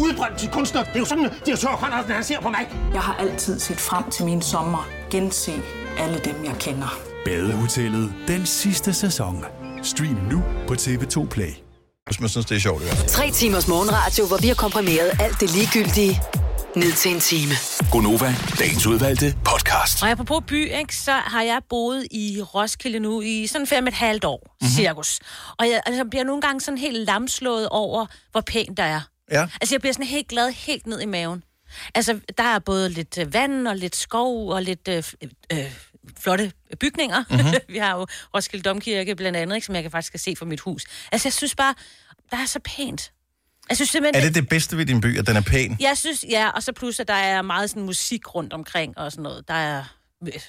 [0.00, 0.82] Udbrændt til kunstner.
[0.82, 2.68] Det er jo sådan, at direktør Conradsen, han ser på mig.
[2.92, 4.88] Jeg har altid set frem til min sommer.
[5.10, 5.52] Gense
[5.98, 6.98] alle dem, jeg kender.
[7.24, 9.44] Badehotellet den sidste sæson.
[9.82, 11.52] Stream nu på TV2 Play.
[12.06, 13.08] Hvis man synes, det er sjovt, fald.
[13.08, 16.20] Tre timers morgenradio, hvor vi har komprimeret alt det ligegyldige
[16.76, 17.52] ned til en time.
[17.90, 20.02] Gonova, dagens udvalgte podcast.
[20.02, 23.94] Og apropos by, ikke, så har jeg boet i Roskilde nu i sådan fem et
[23.94, 24.56] halvt år, Mhm.
[24.60, 24.74] mm-hmm.
[24.76, 25.20] cirkus.
[25.58, 29.00] Og jeg altså, bliver nogle gange sådan helt lamslået over, hvor pænt der er.
[29.30, 29.46] Ja.
[29.60, 31.44] Altså, jeg bliver sådan helt glad, helt ned i maven.
[31.94, 35.04] Altså, der er både lidt øh, vand og lidt skov og lidt øh,
[35.52, 35.72] øh,
[36.20, 37.24] flotte bygninger.
[37.30, 37.38] Mhm.
[37.40, 37.54] Mm-hmm.
[37.74, 40.60] Vi har jo Roskilde Domkirke blandt andet, ikke, som jeg kan faktisk se fra mit
[40.60, 40.82] hus.
[41.12, 41.74] Altså, jeg synes bare,
[42.30, 43.12] der er så pænt.
[43.72, 44.22] Jeg synes simpelthen...
[44.22, 45.76] Er det det bedste ved din by, at den er pæn?
[45.80, 49.12] Jeg synes, ja, og så plus, at der er meget sådan musik rundt omkring og
[49.12, 49.48] sådan noget.
[49.48, 49.84] Der er,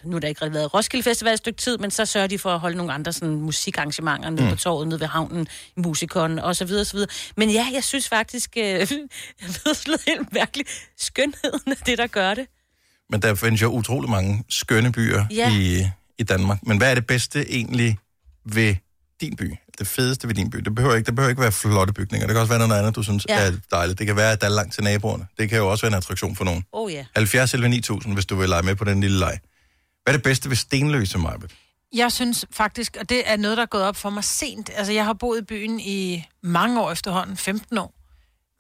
[0.03, 2.39] nu har der ikke rigtig været Roskilde Festival et stykke tid, men så sørger de
[2.39, 4.49] for at holde nogle andre sådan musikarrangementer nede Mm.
[4.49, 7.09] på torvet, nede ved havnen, i musikon og så videre, så videre.
[7.37, 8.87] Men ja, jeg synes faktisk, øh, jeg
[9.41, 12.47] ved helt mærkeligt, skønheden af det, der gør det.
[13.09, 15.51] Men der findes jo utrolig mange skønne byer Ja.
[15.57, 15.85] i,
[16.19, 16.57] i Danmark.
[16.63, 17.97] Men hvad er det bedste egentlig
[18.45, 18.75] ved
[19.21, 19.55] din by?
[19.79, 20.57] Det fedeste ved din by?
[20.57, 22.27] Det behøver ikke, det behøver ikke være flotte bygninger.
[22.27, 23.47] Det kan også være noget andet, du synes Ja.
[23.47, 23.99] er dejligt.
[23.99, 25.27] Det kan være, at der er langt til naboerne.
[25.39, 26.63] Det kan jo også være en attraktion for nogen.
[26.71, 27.05] Oh ja.
[27.15, 29.39] 70 eller 9000, hvis du vil lege med på den lille leg.
[30.03, 31.51] Hvad er det bedste ved Stenløse, Majbet?
[31.93, 34.69] Jeg synes faktisk, og det er noget, der er gået op for mig sent.
[34.75, 37.93] Altså, jeg har boet i byen i mange år efterhånden, 15 år.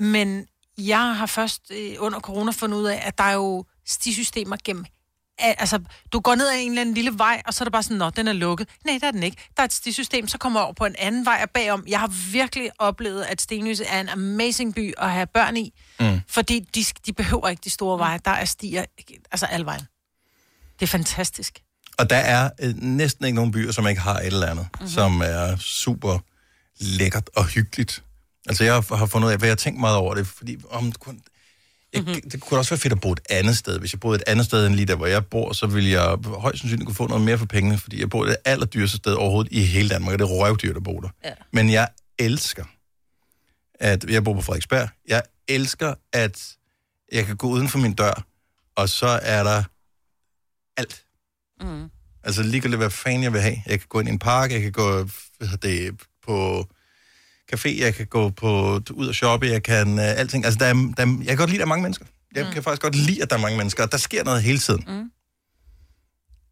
[0.03, 0.45] Men
[0.77, 4.85] jeg har først øh, under corona fundet ud af, at der er jo stisystemer gennem
[5.39, 5.79] Altså,
[6.13, 7.97] du går ned ad en eller anden lille vej, og så er det bare sådan,
[7.97, 8.69] nå, den er lukket.
[8.85, 9.37] Nej, der er den ikke.
[9.57, 11.83] Der er et stisystem, så kommer over på en anden vej og bagom.
[11.87, 16.21] Jeg har virkelig oplevet, at Stenløse er en amazing by at have børn i, Mm.
[16.29, 18.19] fordi de, de behøver ikke de store veje.
[18.25, 18.85] Der er stier,
[19.31, 19.81] altså alle vejen.
[20.79, 21.59] Det er fantastisk.
[21.97, 24.87] Og der er øh, næsten ikke nogen byer, som ikke har et eller andet, mm-hmm.
[24.89, 26.19] som er super
[26.79, 28.03] lækkert og hyggeligt.
[28.47, 30.91] Altså, jeg har fundet ud af, hvad jeg har tænkt meget over det, fordi om
[30.91, 31.19] kunne,
[31.93, 32.29] jeg, mm-hmm.
[32.29, 33.79] det kunne også være fedt at bo et andet sted.
[33.79, 36.17] Hvis jeg boede et andet sted end lige der, hvor jeg bor, så ville jeg
[36.25, 39.51] højst sandsynligt kunne få noget mere for pengene, fordi jeg bor det allerdyreste sted overhovedet
[39.51, 41.09] i hele Danmark, og det er røvdyrt at bo der.
[41.23, 41.33] Ja.
[41.53, 41.87] Men jeg
[42.19, 42.65] elsker,
[43.79, 46.57] at jeg bor på Frederiksberg, jeg elsker, at
[47.11, 48.25] jeg kan gå uden for min dør,
[48.75, 49.63] og så er der
[50.77, 51.03] alt.
[51.61, 51.89] Mm.
[52.23, 53.57] Altså ligegyldigt, hvad fanden jeg vil have.
[53.65, 56.67] Jeg kan gå ind i en park, jeg kan gå hvad det, på
[57.53, 60.45] café, jeg kan gå på, ud og shoppe, jeg kan uh, alting.
[60.45, 62.05] Altså, der er, der er, jeg kan godt lide, at der er mange mennesker.
[62.35, 62.51] Jeg mm.
[62.51, 64.83] kan faktisk godt lide, at der er mange mennesker, og der sker noget hele tiden.
[64.87, 65.11] Mm.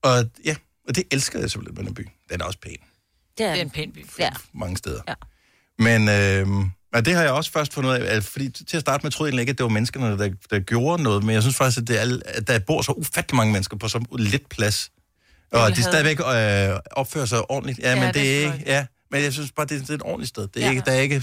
[0.03, 0.55] Og ja,
[0.87, 2.09] og det elsker jeg simpelthen med den by.
[2.31, 2.77] Den er også pæn
[3.37, 4.05] Det er, det er en pæn by.
[4.19, 4.29] Ja.
[4.53, 5.01] mange steder.
[5.07, 5.13] Ja.
[5.79, 6.47] Men øh,
[6.93, 9.33] og det har jeg også først fundet ud af, fordi til at starte med troede
[9.33, 11.87] jeg ikke, at det var menneskerne, der, der gjorde noget, men jeg synes faktisk, at,
[11.87, 14.91] det er, at der bor så ufattelig mange mennesker på så lidt plads.
[15.51, 17.79] Og de stadigvæk øh, opfører sig ordentligt.
[17.79, 19.89] Ja, Ja, men det det, er ikke, ja, men jeg synes bare, det er, det
[19.95, 20.43] er et ordentligt sted.
[20.53, 20.71] Det er, Ja.
[20.73, 21.19] ikke, der er ikke,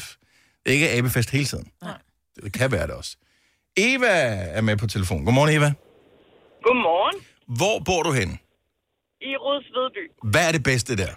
[0.62, 1.66] det er ikke abefest hele tiden.
[1.82, 1.98] Nej.
[2.44, 3.12] Det kan være det også.
[3.90, 4.14] Eva
[4.58, 5.20] er med på telefon.
[5.26, 5.70] Godmorgen, Eva.
[6.66, 7.16] Godmorgen.
[7.60, 8.34] Hvor bor du henne?
[9.30, 10.02] I Rudsvedby.
[10.32, 11.12] Hvad er det bedste der?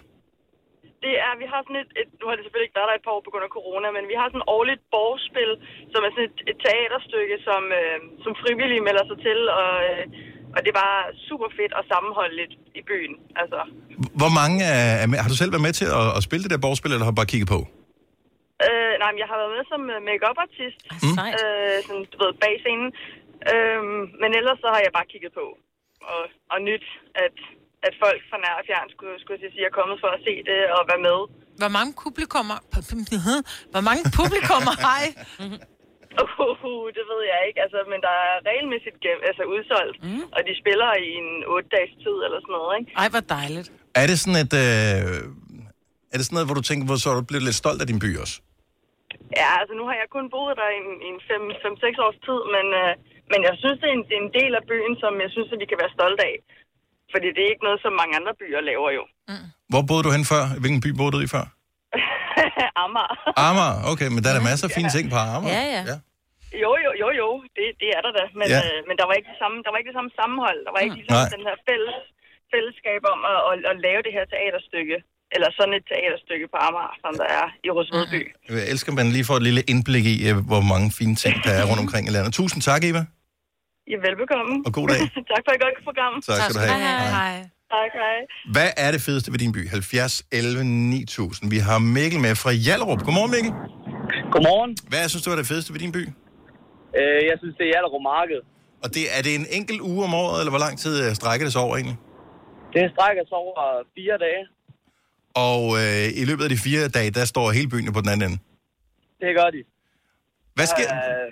[1.06, 3.06] Det er, vi har sådan et, et, nu har det selvfølgelig ikke været der et
[3.06, 5.52] par år på grund af corona, men vi har sådan et årligt borgspil,
[5.92, 10.04] som er sådan et, et teaterstykke, som, øh, som frivillige melder sig til, og, øh,
[10.54, 13.14] og det er bare super fedt og sammenholdeligt i byen.
[13.42, 13.60] Altså,
[14.20, 15.16] Hvor mange er, er med?
[15.24, 17.20] Har du selv været med til at, at spille det der borgspil, eller har du
[17.22, 17.60] bare kigget på?
[18.66, 21.16] øh, nej, men jeg har været med som øh, make-up artist, Mm.
[21.38, 22.88] øh, sådan, du ved, bag scenen,
[23.52, 23.82] øh,
[24.22, 25.46] men ellers så har jeg bare kigget på,
[26.12, 26.86] og, og nyt,
[27.24, 27.36] at,
[27.86, 30.34] at folk fra nær og fjern skulle, skulle jeg sige, er kommet for at se
[30.50, 31.18] det og være med.
[31.60, 32.56] Hvor mange publikummer...
[33.74, 35.10] Hvor mange publikummer har I?
[36.70, 40.24] Uh, det ved jeg ikke, altså, men der er regelmæssigt gem- altså, udsolgt, mm.
[40.36, 42.90] og de spiller i en otte dages tid eller sådan noget, ikke?
[43.02, 43.68] Ej, hvor dejligt.
[44.00, 44.54] Er det sådan et...
[44.64, 45.20] Øh,
[46.12, 47.88] er det sådan noget, hvor du tænker, hvor så er du blevet lidt stolt af
[47.90, 48.36] din by også?
[49.40, 52.40] Ja, altså nu har jeg kun boet der i en, i en 5-6 års tid,
[52.54, 52.90] men, øh,
[53.32, 55.50] men jeg synes, det er, en, det er en del af byen, som jeg synes,
[55.54, 56.36] at vi kan være stolte af.
[57.12, 59.04] Fordi det er ikke noget, som mange andre byer laver jo.
[59.72, 60.44] Hvor boede du hen før?
[60.62, 61.44] Hvilken by boede du i før?
[62.84, 63.16] Amager.
[63.48, 65.54] Amager, okay, men der er der masser af fine ting på Amager.
[65.56, 65.96] Ja, ja.
[66.64, 68.24] Jo, jo, jo, jo, det, det er der da.
[68.40, 68.58] Men, Ja.
[68.58, 68.60] ja.
[68.68, 70.58] øh, men der var ikke det samme, der var ikke det samme sammenhold.
[70.66, 71.34] Der var ikke ligesom Nej.
[71.36, 71.98] den her fælles,
[72.52, 74.96] fællesskab om at, at, at, lave det her teaterstykke.
[75.34, 78.20] Eller sådan et teaterstykke på Amager, som der er i Rosvedby.
[78.56, 81.34] Jeg elsker, at man lige får et lille indblik i, øh, hvor mange fine ting,
[81.46, 82.30] der er rundt omkring i landet.
[82.40, 83.02] Tusind tak, Eva.
[83.94, 84.54] Er velbekomme.
[84.66, 85.00] Og god dag.
[85.32, 86.12] tak for et godt program.
[86.28, 86.80] Tak skal du have.
[86.88, 87.08] Hej.
[87.18, 87.36] Hej.
[87.76, 88.18] Tak, hej.
[88.54, 89.62] Hvad er det fedeste ved din by?
[89.68, 91.50] 70, 11, 9000.
[91.50, 93.00] Vi har Mikkel med fra Hjallerup.
[93.06, 93.52] Godmorgen, Mikkel.
[94.34, 94.72] Godmorgen.
[94.88, 96.02] Hvad synes du er det fedeste ved din by?
[96.98, 98.40] Øh, jeg synes, det er Hjallerup Marked.
[98.84, 101.44] Og det, er det en enkelt uge om året, eller hvor lang tid øh, strækker
[101.46, 101.98] det sig over egentlig?
[102.74, 103.60] Det strækker sig over
[103.96, 104.42] fire dage.
[105.48, 108.24] Og øh, i løbet af de fire dage, der står hele byen på den anden
[108.28, 108.38] ende.
[109.22, 109.60] Det gør de.
[110.56, 111.28] Hvad sker, Uh,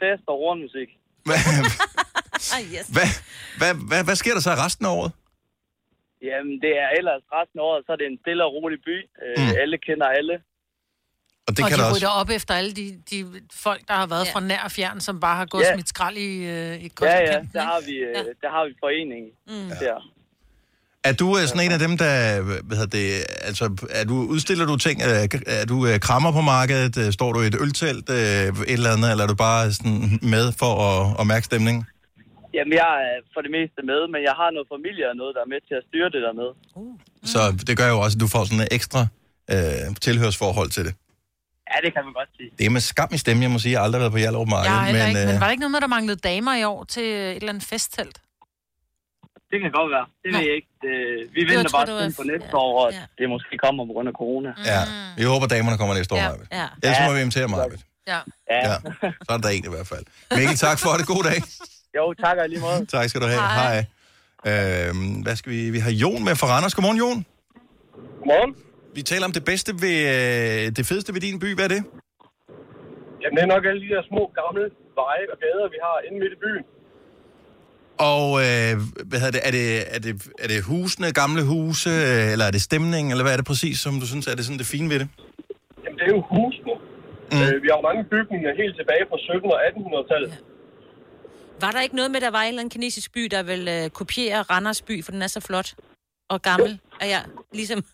[0.00, 0.90] fest og hornmusik.
[2.54, 2.86] Ah, yes.
[2.96, 3.08] hvad,
[3.58, 5.12] hvad, hvad, hvad sker der så resten af året?
[6.28, 8.96] Jamen, det er ellers resten af året, så er det en stille og rolig by.
[9.24, 9.52] Uh, Mm.
[9.62, 10.34] Alle kender alle.
[11.46, 12.20] Og det og kan de der rydder også...
[12.22, 13.18] op efter alle de, de
[13.66, 14.32] folk, der har været ja.
[14.34, 15.68] fra nær og fjern, som bare har gået Ja.
[15.68, 15.74] ja.
[15.74, 19.30] smidt skrald i, øh, i Ja, ja, der har vi, uh, der har vi foreningen
[19.48, 19.68] mm.
[19.84, 19.98] der.
[21.04, 22.42] Er du øh, sådan en af dem, der...
[22.66, 23.06] Hvad hedder det,
[23.48, 25.02] altså, er du, udstiller du ting?
[25.02, 27.06] Er, er du øh, krammer på markedet?
[27.06, 28.10] Øh, Står du i et øltelt?
[28.10, 29.10] Øh, et eller andet?
[29.10, 31.84] Eller er du bare sådan med for at, at mærke stemningen?
[32.56, 35.42] Jamen, jeg er for det meste med, men jeg har noget familie og noget, der
[35.46, 36.48] er med til at styre det der med.
[37.32, 39.02] Så det gør jo også, at du får sådan et ekstra
[39.54, 40.94] øh, tilhørsforhold til det.
[41.70, 42.50] Ja, det kan man godt sige.
[42.58, 43.72] Det er med skam i stemmen, jeg må sige.
[43.72, 44.70] Jeg har aldrig været på Hjallerup Marked.
[44.70, 46.64] Jeg har heller ikke, men øh, var der ikke noget med, der manglede damer i
[46.72, 48.16] år til et eller andet festtelt?
[49.52, 50.06] Det kan godt være.
[50.22, 50.70] Det ved jeg ikke.
[50.84, 50.94] Det,
[51.34, 52.88] vi Det venter tror bare til på næste år, og
[53.18, 54.50] det måske kommer på grund af corona.
[54.72, 54.80] Ja,
[55.20, 56.28] vi håber, damerne kommer næste år, Ja.
[56.28, 56.48] Marvind.
[56.60, 56.66] Ja.
[56.82, 57.82] Ellers må vi invitere Marvind.
[58.12, 58.18] Ja.
[58.50, 58.74] Ja.
[59.26, 60.04] Så er der en i hvert fald.
[60.38, 61.06] Mikkel, tak for det.
[61.14, 61.38] God dag.
[61.96, 62.86] Jo, tak og lige måde.
[62.94, 63.42] Tak skal du have.
[63.62, 63.78] Hej.
[64.50, 65.70] Øhm, hvad skal vi?
[65.76, 66.74] Vi har Jon med fra Randers.
[66.74, 67.18] Godmorgen, Jon.
[68.18, 68.52] Godmorgen.
[68.96, 71.48] Vi taler om det bedste ved, øh, det fedeste ved din by.
[71.58, 71.82] Hvad er det?
[73.22, 74.64] Jamen, det er nok alle de der små gamle
[75.00, 76.64] veje og gader, vi har inde midt i byen.
[78.12, 78.72] Og øh,
[79.08, 80.12] hvad hedder det, er, det, er, det,
[80.44, 83.76] er det husene, gamle huse, øh, eller er det stemningen, eller hvad er det præcis,
[83.84, 85.08] som du synes er det sådan det fine ved det?
[85.82, 86.74] Jamen, det er jo husene.
[87.32, 87.42] Mm.
[87.42, 90.30] Øh, vi har jo mange bygninger helt tilbage fra 1700- og 1800-tallet.
[91.64, 93.68] Var der ikke noget med, at der var en eller anden kinesisk by, der vil
[93.68, 95.74] øh, kopiere Randers by, for den er så flot
[96.28, 96.72] og gammel?
[97.00, 97.22] Er jeg
[97.52, 97.80] ligesom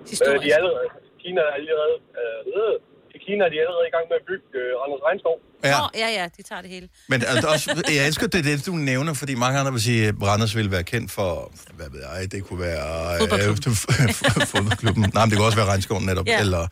[0.00, 0.42] Øh, historisk?
[0.44, 0.88] de er allerede,
[1.22, 2.74] Kina er allerede, øh,
[3.16, 5.36] i Kina er de allerede i gang med at bygge øh, Randers Regnskov.
[5.64, 5.78] Ja.
[5.78, 6.88] Nå, ja, ja, de tager det hele.
[7.08, 7.66] Men altså, også,
[7.98, 10.84] jeg elsker det, det, du nævner, fordi mange andre vil sige, at Randers ville være
[10.92, 13.18] kendt for, hvad ved jeg, det kunne være...
[13.18, 13.72] Fodboldklubben.
[13.72, 15.02] Øh, fodboldklubben.
[15.14, 16.40] Nej, men det kunne også være Regnskoven netop, ja.
[16.40, 16.62] eller,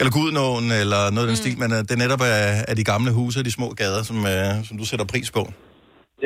[0.00, 1.42] eller Gudnåen, eller noget af den mm.
[1.44, 4.02] stil, men øh, det er netop af, af de gamle huse og de små gader,
[4.10, 5.42] som, øh, som du sætter pris på.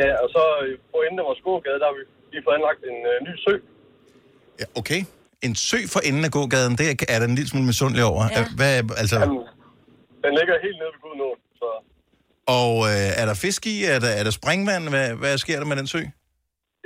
[0.01, 2.81] Ja, og så øh, på enden af vores gågade, der har vi lige fået anlagt
[2.93, 3.55] en øh, ny sø.
[4.61, 5.01] Ja, okay.
[5.47, 8.23] En sø for enden af gågaden, det er, er der en lille smule misundelig over.
[8.37, 8.43] Ja.
[8.59, 9.43] Hvad, altså, Jamen,
[10.25, 11.69] den ligger helt nede ved Gudnåen, så
[12.61, 13.77] og øh, er der fisk i?
[13.95, 14.85] Er der, er der springvand?
[14.95, 16.03] Hvad, hvad sker der med den sø?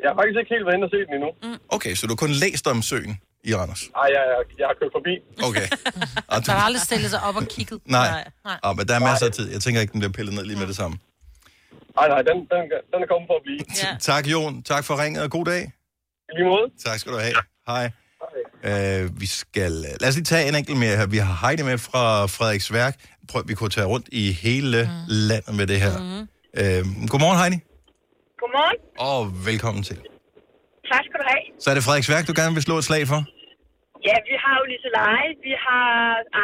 [0.02, 1.30] jeg har faktisk ikke helt været inde og set den endnu.
[1.44, 1.58] Mm.
[1.76, 3.82] Okay, så du har kun læst om søen i Randers?
[3.96, 5.14] Nej, jeg, jeg, jeg har kørt forbi.
[5.48, 5.66] Okay.
[6.28, 7.80] Og Der har aldrig stillet sig op og kigget.
[7.86, 8.24] Nej.
[8.44, 8.58] Nej.
[8.62, 9.52] Ah, men der er masser af tid.
[9.52, 10.98] Jeg tænker ikke, den bliver pillet ned lige med det samme.
[11.98, 13.60] Nej, nej, den, den, den er kommet for at blive.
[13.82, 13.96] Ja.
[14.12, 14.62] Tak, Jon.
[14.62, 15.62] Tak for ringet, og god dag.
[16.30, 16.66] I lige måde.
[16.86, 17.34] Tak skal du have.
[17.66, 17.90] Hej.
[18.64, 19.72] Uh, vi skal...
[20.00, 21.06] Lad os lige tage en enkelt mere her.
[21.06, 22.94] Vi har Heidi med fra Frederiksværk.
[23.28, 24.90] Prøv, vi kunne tage rundt i hele mm.
[25.08, 25.98] landet med det her.
[25.98, 26.20] Mm.
[26.60, 27.58] Uh, godmorgen, Heidi.
[28.40, 28.76] Godmorgen.
[28.98, 29.98] Og velkommen til.
[30.92, 31.44] Tak skal du have.
[31.62, 33.20] Så er det Frederiksværk, du gerne vil slå et slag for?
[34.08, 35.88] Ja, vi har jo Liseleje, vi har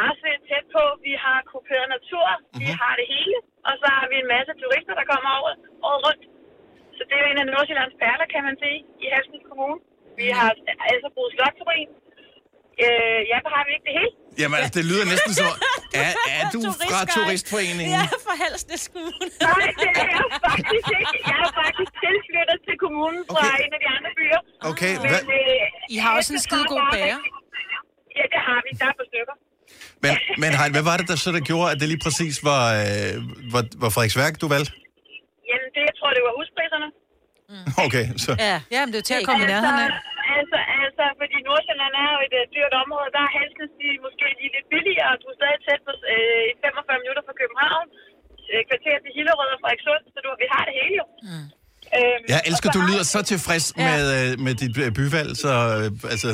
[0.01, 2.59] Arsved tæt på, vi har kuperet natur, mm-hmm.
[2.61, 3.37] vi har det hele.
[3.67, 5.51] Og så har vi en masse turister, der kommer over
[5.89, 6.23] året rundt.
[6.97, 9.79] Så det er jo en af Nordsjællands perler, kan man sige, i Halsens Kommune.
[10.19, 10.49] Vi har
[10.91, 11.89] altså brugt Slotsruin.
[12.83, 14.13] Øh, ja, så har vi ikke det hele.
[14.41, 15.47] Jamen, altså, det lyder næsten som...
[16.03, 16.59] Er, er du
[16.89, 17.93] fra Turistforeningen?
[17.99, 19.27] Ja, fra Halsnæs Kommune.
[19.49, 21.15] Nej, det er jeg faktisk ikke.
[21.31, 23.63] Jeg er faktisk tilflyttet til kommunen fra Okay.
[23.65, 24.39] en af de andre byer.
[24.71, 27.19] Okay, Men, hvad- øh, I har også en skidegod bager.
[28.17, 28.69] Ja, det har vi.
[28.81, 29.35] Der er på stykker.
[30.03, 30.11] Men,
[30.41, 33.11] men Heidi, hvad var det, der så der gjorde, at det lige præcis var, øh,
[33.55, 34.71] var, var Frederiksværk, du valgte?
[35.49, 36.87] Jamen, det jeg tror det var huspriserne.
[37.85, 38.31] Okay, så...
[38.49, 39.91] Ja, ja men det er til at komme i nærheden af.
[40.39, 44.25] Altså, altså, fordi Nordsjælland er jo et uh, dyrt område, der er Halsens de måske
[44.39, 47.85] lige lidt billigere, og du er stadig tæt på øh, 45 minutter fra København,
[48.51, 51.05] øh, kvarter til Hillerød og Frederikssund, så du, vi har det hele jo.
[51.29, 51.47] Mm.
[51.97, 53.81] Øhm, Jeg elsker, du lyder så tilfreds Ja.
[53.89, 56.29] med, øh, med dit øh, byvalg, så øh, altså...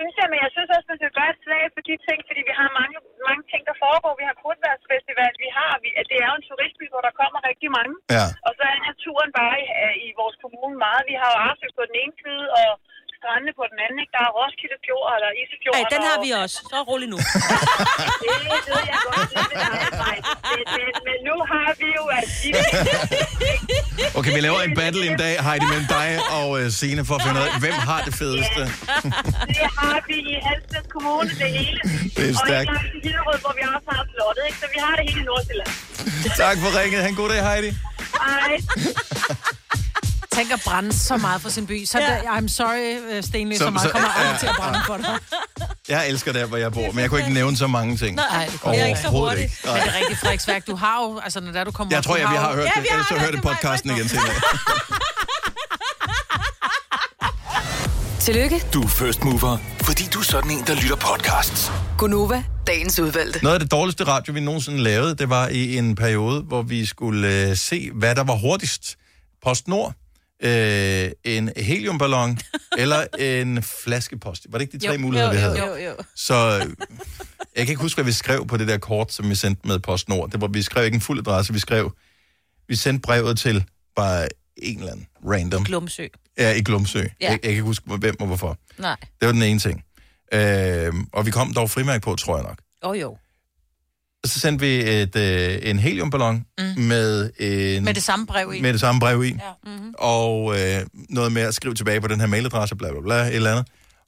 [0.00, 2.42] Synes jeg, men jeg synes også, man skal gøre et slag for de ting, fordi
[2.48, 2.96] vi har mange,
[3.28, 4.12] mange ting, der foregår.
[4.20, 7.70] Vi har Krudtværsfestival, vi har, vi, det er jo en turistby, hvor der kommer rigtig
[7.78, 7.94] mange.
[8.16, 8.26] Ja.
[8.46, 11.02] Og så er naturen bare i, øh, i vores kommune meget.
[11.10, 12.70] Vi har jo Arsø på den ene side, og
[13.20, 13.98] strandene på den anden.
[14.02, 14.12] Ikke?
[14.16, 15.74] Der er Roskilde Fjord, eller Isefjord.
[15.78, 16.56] Ej, den har vi også.
[16.72, 17.18] Så rolig nu.
[18.22, 18.28] Det
[18.72, 19.46] ved jeg godt, er
[20.50, 22.04] men, men, men nu har vi jo...
[22.18, 22.26] At
[24.18, 27.22] Okay, vi laver en battle en dag, Heidi, mellem dig og øh, Signe, for at
[27.24, 28.62] finde ud af, hvem har det fedeste.
[29.58, 31.80] det har vi i Halsnæs Kommune, det hele.
[32.16, 32.68] Det er stærkt.
[32.70, 34.58] Og i Hillerød, hvor vi også har slottet, ikke?
[34.62, 35.72] Så vi har det hele i Nordsjælland.
[36.42, 36.98] Tak for ringet.
[37.02, 37.70] Ha' en god dag, Heidi.
[38.24, 38.52] Hej.
[40.34, 41.84] Tænk at brænde så meget for sin by.
[41.86, 42.04] Så Ja.
[42.06, 44.78] der, I'm sorry, øh, Stenløs, så, Så- meget så- kommer aldrig ja, til at brænde
[44.78, 44.84] ja.
[44.84, 45.18] for dig.
[45.88, 48.16] Jeg elsker der, hvor jeg bor, men jeg kunne ikke nævne så mange ting.
[48.16, 49.42] Nej, det er ikke så hurtigt.
[49.42, 49.56] ikke.
[49.64, 50.66] Men det er rigtigt, Frederiksværk.
[50.66, 52.64] Du har jo, altså når der du kommer Jeg op, tror, jeg, vi har hørt
[52.76, 52.90] Ja, det.
[52.90, 54.26] Ellers så hørt hørte podcasten igen senere.
[58.20, 61.72] Tillykke, Du er first mover, fordi du er sådan en, der lytter podcasts.
[61.98, 63.40] Gunova, dagens udvalgte.
[63.42, 66.86] Noget af det dårligste radio, vi nogensinde lavede, det var i en periode, hvor vi
[66.86, 68.96] skulle øh, se, hvad der var hurtigst.
[69.42, 69.94] PostNord,
[70.42, 72.38] øh, en heliumballon
[72.78, 74.46] eller en flaskepost.
[74.48, 75.82] Var det ikke de tre Jo, muligheder, jo, vi jo, havde?
[75.82, 75.96] jo, jo.
[76.16, 76.66] Så øh,
[77.56, 79.78] jeg kan ikke huske, hvad vi skrev på det der kort, som vi sendte med
[79.78, 80.30] PostNord.
[80.30, 81.92] Det var, vi skrev ikke en fuld adresse, vi skrev,
[82.68, 83.64] vi sendte brevet til
[83.96, 85.64] bare en eller anden random.
[85.64, 86.06] Glumsø.
[86.38, 86.98] Ja, i Glumsø.
[86.98, 87.06] Ja.
[87.20, 88.58] Jeg, jeg kan ikke huske, hvem og hvorfor.
[88.78, 88.96] Nej.
[89.20, 89.84] Det var den ene ting.
[90.34, 92.58] Øh, og vi kom dog frimærk på, tror jeg nok.
[92.82, 93.16] Åh oh, jo.
[94.24, 96.82] Og så sendte vi et, øh, en heliumballon mm.
[96.82, 98.60] med, en, Med det samme brev i.
[98.60, 99.28] med det samme brev i.
[99.28, 99.34] Ja.
[99.72, 99.94] Mm-hmm.
[99.98, 103.34] Og øh, noget med at skrive tilbage på den her mailadresse, bla bla bla, et
[103.34, 103.66] eller andet.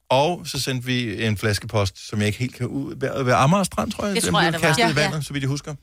[0.09, 2.95] Og så sendte vi en flaskepost, som jeg ikke helt kan ud...
[2.97, 4.15] Ved, ved Amager Strand, tror jeg.
[4.15, 4.67] Det Den tror jeg, blev det var.
[4.67, 5.21] kastet Ja, i vandet, ja.
[5.21, 5.75] så vidt jeg husker.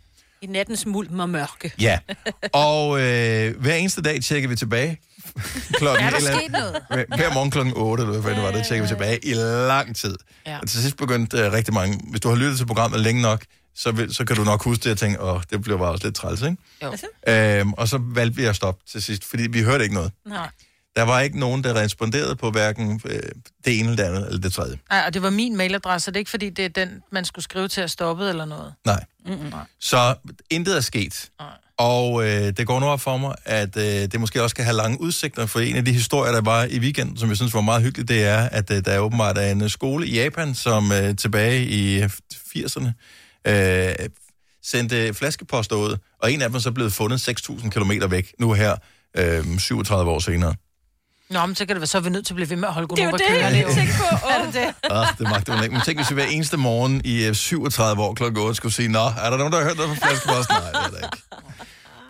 [0.43, 1.73] I nattens mulm og mørke.
[1.81, 1.99] Ja.
[2.53, 5.01] Og øh, hver eneste dag tjekker vi tilbage.
[5.79, 6.77] klokken Er der eller sket noget?
[6.91, 9.33] Hver, hver morgen klokken 8, eller hvad det var, der tjekker vi tilbage i
[9.69, 10.17] lang tid.
[10.47, 10.59] Ja.
[10.59, 12.01] Og til sidst begyndte uh, rigtig mange...
[12.11, 14.85] Hvis du har lyttet til programmet længe nok, så, vil, så kan du nok huske
[14.85, 16.57] det og tænke, åh, det bliver bare også lidt træls, ikke?
[16.83, 16.97] Jo.
[17.29, 20.13] Øhm, og så valgte vi at stoppe til sidst, fordi vi hørte ikke noget.
[20.27, 20.49] Nej.
[20.97, 23.21] Der var ikke nogen, der responderede på hverken øh,
[23.65, 24.79] det ene, det andet eller det tredje.
[24.91, 26.11] Nej, og det var min mailadresse.
[26.11, 28.75] Det er ikke, fordi det er den, man skulle skrive til at stoppe eller noget.
[28.85, 29.05] Nej.
[29.27, 29.39] Mm-mm.
[29.39, 29.65] Nej.
[29.81, 30.15] Så
[30.51, 31.31] intet er sket.
[31.79, 34.77] Og øh, det går nu op for mig, at øh, det måske også kan have
[34.77, 37.61] lange udsigter, for en af de historier, der var i weekenden, som jeg synes var
[37.61, 40.93] meget hyggeligt, det er, at øh, der er åbenbart er en skole i Japan, som
[40.93, 42.91] øh, tilbage i 80'erne
[43.47, 44.09] øh,
[44.65, 48.53] sendte flaskeposter ud, og en af dem er så blevet fundet 6.000 km væk, nu
[48.53, 48.77] her,
[49.17, 50.55] øh, 37 år senere.
[51.31, 52.69] Nå, men så kan det være, så er vi nødt til at blive ved med
[52.69, 54.17] at holde Det er jo det, jeg tænkte på.
[54.31, 54.75] Er det det?
[54.91, 55.75] Ah, det magter man ikke.
[55.75, 58.89] Men tænk, hvis vi hver eneste morgen i øh, 37 år klokken 8 skulle sige,
[58.89, 60.57] Nå, er der nogen, der har hørt noget fra flaskeposten?
[60.57, 61.23] Nej, det er der ikke.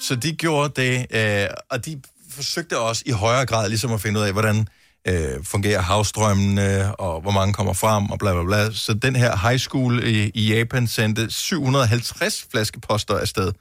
[0.01, 4.21] Så de gjorde det, øh, og de forsøgte også i højere grad ligesom at finde
[4.21, 4.69] ud af, hvordan
[5.09, 8.73] øh, fungerer havstrømmene, og hvor mange kommer frem, og bla bla bla.
[8.73, 13.53] Så den her high school i, i Japan sendte 750 flaskeposter afsted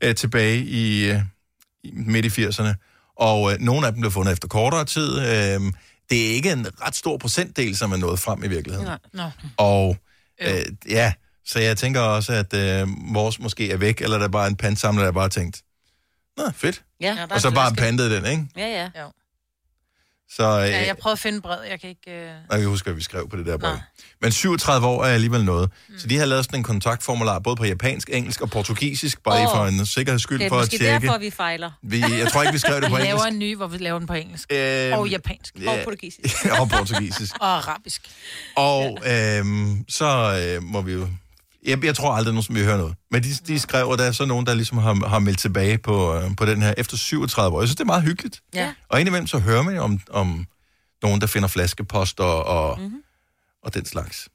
[0.00, 1.20] øh, tilbage i, øh,
[1.84, 2.74] i midt i 80'erne.
[3.16, 5.18] Og øh, nogle af dem blev fundet efter kortere tid.
[5.18, 5.60] Øh,
[6.10, 8.86] det er ikke en ret stor procentdel, som er nået frem i virkeligheden.
[8.88, 8.98] Nej.
[9.12, 9.30] Nå.
[9.56, 9.96] Og
[10.42, 11.12] øh, ja,
[11.46, 14.56] så jeg tænker også, at øh, vores måske er væk, eller der er bare en
[14.56, 15.62] pantsamler, der bare har tænkt,
[16.36, 16.82] Nå, fedt.
[17.00, 17.82] Ja, Og så bare flaske.
[17.86, 18.46] pantet den, ikke?
[18.56, 19.02] Ja, ja.
[19.02, 19.06] Jo.
[20.32, 21.62] Så øh, Ja, jeg prøvede at finde brevet.
[21.70, 22.10] Jeg kan ikke...
[22.10, 22.26] Øh...
[22.50, 23.76] jeg kan huske, hvad vi skrev på det der brev.
[24.22, 25.70] Men 37 år er alligevel noget.
[25.88, 25.98] Mm.
[25.98, 29.56] Så de har lavet sådan en kontaktformular, både på japansk, engelsk og portugisisk, bare oh.
[29.56, 30.84] for en sikkerheds skyld, Det er for at tjekke.
[30.86, 31.70] derfor, vi fejler.
[31.82, 33.32] Vi, jeg tror ikke, vi skrev det på Vi laver engelsk.
[33.32, 34.52] en ny, hvor vi laver den på engelsk.
[34.52, 35.54] Øhm, og japansk.
[35.60, 35.70] ja.
[35.70, 36.44] Og portugisisk.
[36.60, 37.34] og portugisisk.
[37.40, 38.02] og arabisk.
[38.56, 40.06] Og øhm, så
[40.56, 41.08] øh, må vi jo...
[41.66, 42.94] Jeg, jeg tror aldrig, nogen som vi hører noget.
[43.10, 45.78] Men de, de skrev, og der er så nogen, der ligesom har, har meldt tilbage
[45.78, 47.60] på, øh, på den her efter 37 år.
[47.60, 48.42] Jeg synes, det er meget hyggeligt.
[48.54, 48.72] Ja.
[48.88, 50.46] Og indimellem så hører man jo om, om
[51.02, 53.02] nogen, der finder flaskeposter og, mm-hmm.
[53.62, 54.28] og den slags.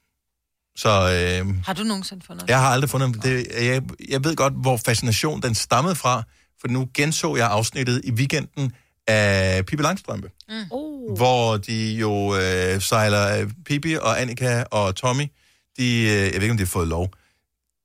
[0.77, 3.47] Så øh, Har du nogensinde fundet jeg har aldrig fundet det.
[3.61, 6.23] Jeg, jeg ved godt, hvor fascination den stammede fra,
[6.61, 8.73] for nu genså jeg afsnittet i weekenden
[9.07, 10.53] af Pippi Langstrømpe, Mm.
[10.71, 11.17] Uh.
[11.17, 15.23] hvor de jo øh, sejler, øh, Pippi og Annika og Tommy,
[15.77, 17.09] de, øh, jeg ved ikke, om de har fået lov,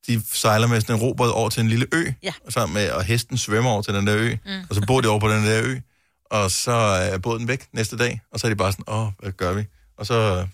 [0.06, 2.32] de sejler med sådan en robåd over til en lille ø, Ja.
[2.46, 4.50] og, sammen med, og hesten svømmer over til den der ø, Mm.
[4.70, 5.76] og så bor de over på den der ø,
[6.30, 9.32] og så er båden væk næste dag, og så er de bare sådan, åh, hvad
[9.32, 9.64] gør vi?
[9.98, 10.46] Og så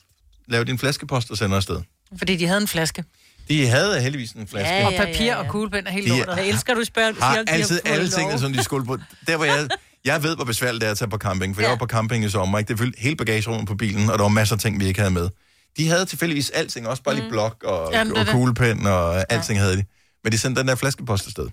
[0.49, 1.81] laver de en flaskepost og sender afsted.
[2.19, 3.05] Fordi de havde en flaske.
[3.49, 4.75] De havde heldigvis en flaske.
[4.75, 6.37] Ja, og papir og kuglepen er helt lortet.
[6.37, 8.99] Jeg elsker, du spørger, har har altid alle tingene, som de skulle på.
[9.27, 9.69] Der hvor jeg,
[10.05, 11.69] jeg ved, hvor besværligt det er at tage på camping, for ja.
[11.69, 12.69] jeg var på camping i sommer, ikke?
[12.69, 15.15] Det fyldte hele bagagerummet på bilen, og der var masser af ting, vi ikke havde
[15.15, 15.29] med.
[15.77, 18.33] De havde tilfældigvis alting, også bare lige blok og, Jamen, det er og det.
[18.35, 19.85] kuglepen og alting havde de.
[20.25, 21.49] Men de sendte den der flaskepost afsted.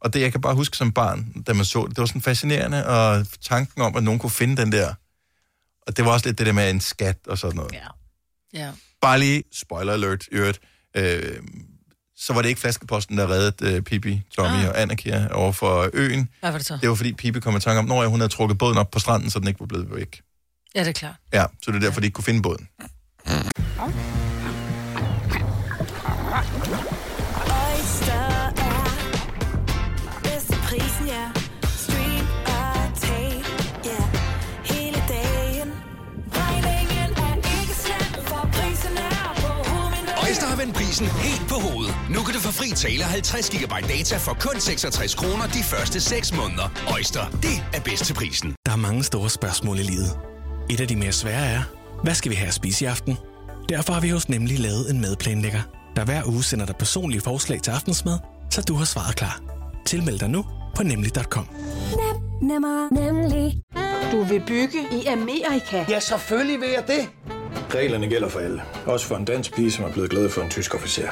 [0.00, 2.22] Og det, jeg kan bare huske som barn, da man så det, det var sådan
[2.22, 4.94] fascinerende, og tanken om, at nogen kunne finde den der.
[5.86, 7.72] Og det var også lidt det der med en skat og sådan noget.
[7.72, 7.86] Ja.
[8.54, 8.70] Ja.
[9.02, 10.60] Bare lige, spoiler alert, i øvrigt,
[10.96, 11.42] øh,
[12.16, 14.68] så var det ikke flaskeposten, der reddede øh, Pippi, Tommy ah.
[14.68, 16.28] og Annika over for øen.
[16.40, 16.78] Hvad var det så?
[16.80, 18.98] Det var fordi Pippi kom i tanke om, når hun havde trukket båden op på
[18.98, 20.22] stranden, så den ikke var blevet væk.
[20.74, 21.14] Ja, det er klart.
[21.32, 22.68] Ja, så det er derfor, de ikke kunne finde båden.
[27.62, 28.24] Oyster
[28.56, 28.84] er
[30.22, 31.24] bedst til prisen, ja.
[31.76, 33.44] Stream og tag,
[33.84, 34.00] ja.
[34.64, 35.70] Hele dagen.
[36.32, 40.14] Regningen er ikke slem, for prisen er på hovedet.
[40.22, 41.94] Øjster har vendt prisen helt på hovedet.
[42.10, 46.00] Nu kan du få fri tale 50 GB data for kun 66 kroner de første
[46.00, 46.68] 6 måneder.
[46.94, 48.54] Øjster, det er bedst til prisen.
[48.66, 50.18] Der er mange store spørgsmål i livet.
[50.70, 51.62] Et af de mere svære er,
[52.02, 53.18] hvad skal vi have at spise i aften?
[53.68, 55.62] Derfor har vi hos Nemlig lavet en madplanlægger,
[55.96, 58.18] der hver uge sender dig personlige forslag til aftensmad,
[58.50, 59.40] så du har svaret klar.
[59.86, 60.44] Tilmeld dig nu
[60.76, 61.48] på nemlig.com.
[61.96, 63.62] Nem, nemmer, nemlig.
[64.12, 65.84] Du vil bygge i Amerika?
[65.88, 67.32] Ja, selvfølgelig vil jeg det.
[67.74, 68.62] Reglerne gælder for alle.
[68.86, 71.08] Også for en dansk pige, som er blevet glad for en tysk officer.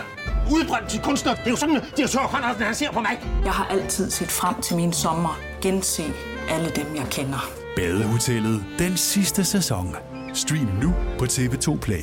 [0.52, 1.34] Udbrændt til kunstner.
[1.34, 3.20] Det er jo sådan, at de har tørt, han ser på mig.
[3.44, 5.38] Jeg har altid set frem til min sommer.
[5.62, 6.02] Gense
[6.50, 7.50] alle dem, jeg kender.
[7.76, 9.96] Badehotellet den sidste sæson.
[10.34, 12.02] Stream nu på TV2 Play.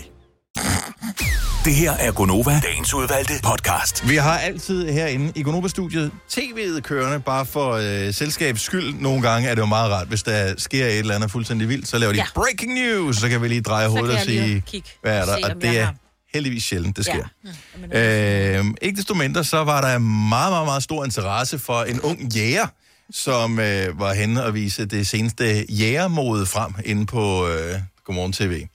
[1.65, 4.09] Det her er Gonova, dagens udvalgte podcast.
[4.09, 8.93] Vi har altid herinde i Gonova-studiet tv'et kørende, bare for øh, selskabs skyld.
[8.93, 11.87] Nogle gange er det jo meget rart, hvis der sker et eller andet fuldstændig vildt,
[11.87, 12.23] så laver de Ja.
[12.35, 12.41] ja.
[12.41, 15.37] breaking news, så kan vi lige dreje hovedet og sige, kigge, hvad er der?
[15.37, 15.87] se, Og det er
[16.33, 17.13] heldigvis sjældent, det Ja.
[17.13, 18.59] sker.
[18.59, 22.33] Øh, ikke desto mindre, så var der meget, meget, meget stor interesse for en ung
[22.33, 22.67] jæger,
[23.11, 27.75] som øh, var henne og vise det seneste jægermode frem inde på øh,
[28.07, 28.67] Godmorgen TV.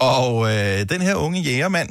[0.00, 1.88] Og øh, den her unge jægermand,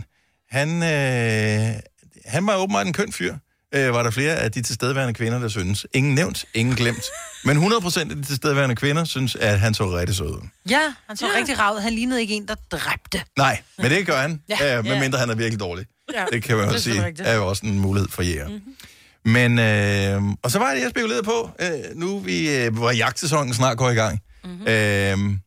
[0.51, 1.79] han, øh,
[2.25, 3.35] han var åbenbart en køn fyr.
[3.75, 5.85] Øh, var der flere af de tilstedeværende kvinder, der synes.
[5.93, 7.03] Ingen nævnt, ingen glemt.
[7.45, 10.47] Men 100% af de tilstedeværende kvinder synes, at han så rigtig sød ud.
[10.69, 11.37] Ja, han så ja.
[11.37, 11.81] rigtig ravet.
[11.83, 13.21] Han lignede ikke en, der dræbte.
[13.37, 14.55] Nej, men det gør han, Ja.
[14.79, 14.93] øh, Ja.
[14.93, 15.85] medmindre han er virkelig dårlig.
[16.13, 17.27] Ja, Det kan man jo er sige, rigtigt.
[17.27, 18.47] er jo også en mulighed for jæger.
[18.47, 19.31] Mm-hmm.
[19.31, 23.53] Men, øh, og så var det, jeg spekulerede på, øh, nu vi, øh, hvor jagtsæsonen
[23.53, 24.19] snart går i gang.
[24.43, 24.67] Mm-hmm.
[24.67, 25.37] Øh,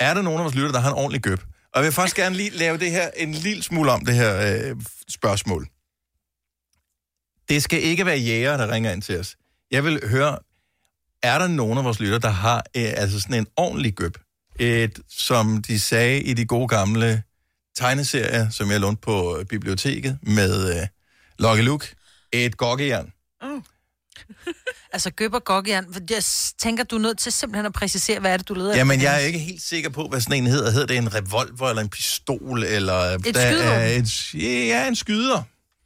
[0.00, 1.40] er der nogen af vores lytter, der har en ordentlig gøb?
[1.74, 4.68] Og jeg vil faktisk gerne lige lave det her en lille smule om, det her
[4.70, 4.76] øh,
[5.08, 5.68] spørgsmål.
[7.48, 9.36] Det skal ikke være jæger, der ringer ind til os.
[9.70, 10.38] Jeg vil høre,
[11.22, 14.18] er der nogen af vores lytter, der har øh, altså sådan en ordentlig gøb?
[14.58, 17.22] Et, som de sagde i de gode gamle
[17.74, 20.86] tegneserier, som jeg lånte på biblioteket med øh,
[21.38, 21.94] Lucky Luke.
[22.32, 23.12] Et gokkejern.
[23.42, 23.62] Mm.
[24.92, 25.86] Altså gøb og gokkejern.
[25.92, 26.22] for Jeg
[26.58, 29.10] tænker, du er nødt til simpelthen at præcisere, hvad er det, du leder Jamen, efter.
[29.10, 30.70] jeg er ikke helt sikker på, hvad sådan en hedder.
[30.70, 32.64] Hedder det en revolver eller en pistol?
[32.64, 34.02] Eller Et der er skydevåben.
[34.02, 34.34] et,
[34.68, 35.42] ja, en skyder.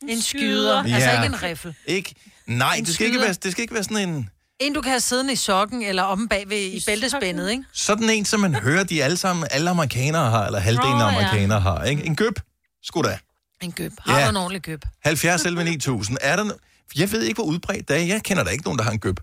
[0.08, 0.84] En skyder.
[0.88, 0.94] Ja.
[0.94, 1.74] Altså ikke en riffel.
[1.86, 2.14] Ikke?
[2.46, 3.26] Nej, En det skal, ikke skyder.
[3.26, 4.30] være, det skal ikke være sådan en...
[4.60, 7.64] En, du kan have siddende i sokken, eller omme bagved i bæltespændet, ikke?
[7.72, 11.18] Sådan en, som man hører, de alle sammen, alle amerikanere har, eller halvdelen af ja.
[11.18, 11.84] amerikanere har.
[11.84, 12.04] Ikke?
[12.04, 12.40] En gøb.
[12.82, 13.18] Sgu da.
[13.62, 13.92] En gøb.
[13.98, 14.24] Har Ja.
[14.24, 14.82] du en ordentlig gøb?
[15.04, 16.18] 70 11 9000.
[16.20, 16.44] Er der...
[16.44, 16.58] no-
[16.96, 18.00] Jeg ved ikke, hvor udbredt det er.
[18.04, 19.20] Jeg kender da ikke nogen, der har en gøb.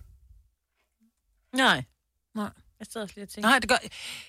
[1.56, 1.84] Nej.
[2.34, 2.48] Nej.
[2.78, 3.48] Jeg sidder også lige og tænker.
[3.50, 3.76] Nej, det gør...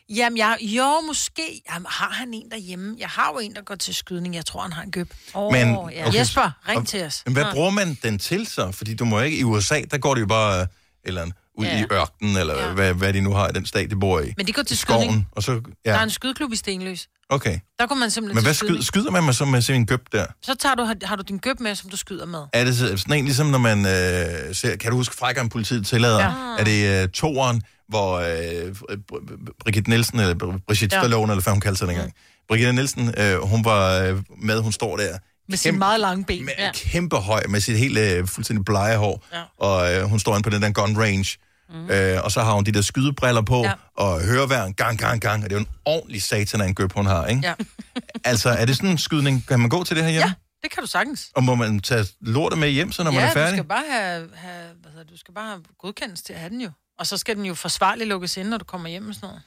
[0.09, 1.61] Jamen, jeg, jo, måske.
[1.71, 2.95] Jamen, har han en derhjemme?
[2.99, 4.35] Jeg har jo en, der går til skydning.
[4.35, 5.13] Jeg tror, han har en gøb.
[5.35, 5.77] Åh, Men- ja.
[6.07, 6.13] okay.
[6.19, 7.21] Jesper, ring Og- til os.
[7.25, 7.53] Men hvad Ja.
[7.53, 8.71] bruger man den til så?
[8.71, 10.67] Fordi du må ikke i USA, der går det jo bare øh,
[11.03, 11.81] eller andet, ud Ja.
[11.81, 12.73] i ørkenen, eller ja.
[12.73, 14.33] hvad, hvad de nu har i den stat, de bor i.
[14.37, 15.27] Men de går til skoven, skydning.
[15.31, 15.91] Og så, Ja.
[15.91, 17.07] Der er en skydeklub i Stenløs.
[17.29, 17.59] okay.
[17.79, 20.25] Der kunne man simpelthen Men hvad skyder, skyder man med så med sin gøb der?
[20.41, 22.39] Så tager du, har, har du din gøb med, som du skyder med.
[22.53, 25.85] Er det så- sådan en, ligesom når man øh, ser, kan du huske Frækkeren politiet
[25.87, 26.19] tillader?
[26.19, 26.33] Ja.
[26.59, 31.01] Er det øh, toeren, hvor øh, Br- Br- Brigitte Nielsen, eller Br- Brigitte ja.
[31.01, 32.07] Stallone, eller hvad hun kaldte sig dengang.
[32.07, 32.13] Mm.
[32.47, 35.17] Brigitte Nielsen, øh, hun var øh, med, hun står der.
[35.47, 36.45] Med sine meget lange ben.
[36.45, 36.71] Med, ja.
[36.73, 39.25] Kæmpe høj, med sit helt øh, fuldstændig blege hår.
[39.33, 39.43] Ja.
[39.57, 41.37] Og øh, hun står inde på den der gun range.
[41.69, 41.89] Mm.
[41.89, 43.67] Øh, og så har hun de der skydebriller på, Ja.
[43.69, 43.73] ja.
[43.97, 45.43] og høreværn gang, gang, gang.
[45.43, 47.41] Og det er jo en ordentlig satan af en gøb, hun har, ikke?
[47.43, 47.53] Ja.
[48.25, 49.47] Altså, er det sådan en skydning?
[49.47, 50.27] Kan man gå til det her hjemme?
[50.27, 50.33] Ja,
[50.63, 51.29] det kan du sagtens.
[51.35, 53.53] Og må man tage lortet med hjem, så når ja, man er du færdig?
[53.57, 56.49] skal bare have, have, hvad hedder, det, du skal bare have godkendelse til at have
[56.49, 56.71] den jo.
[56.99, 59.41] Og så skal den jo forsvarligt lukkes ind, når du kommer hjem og sådan noget.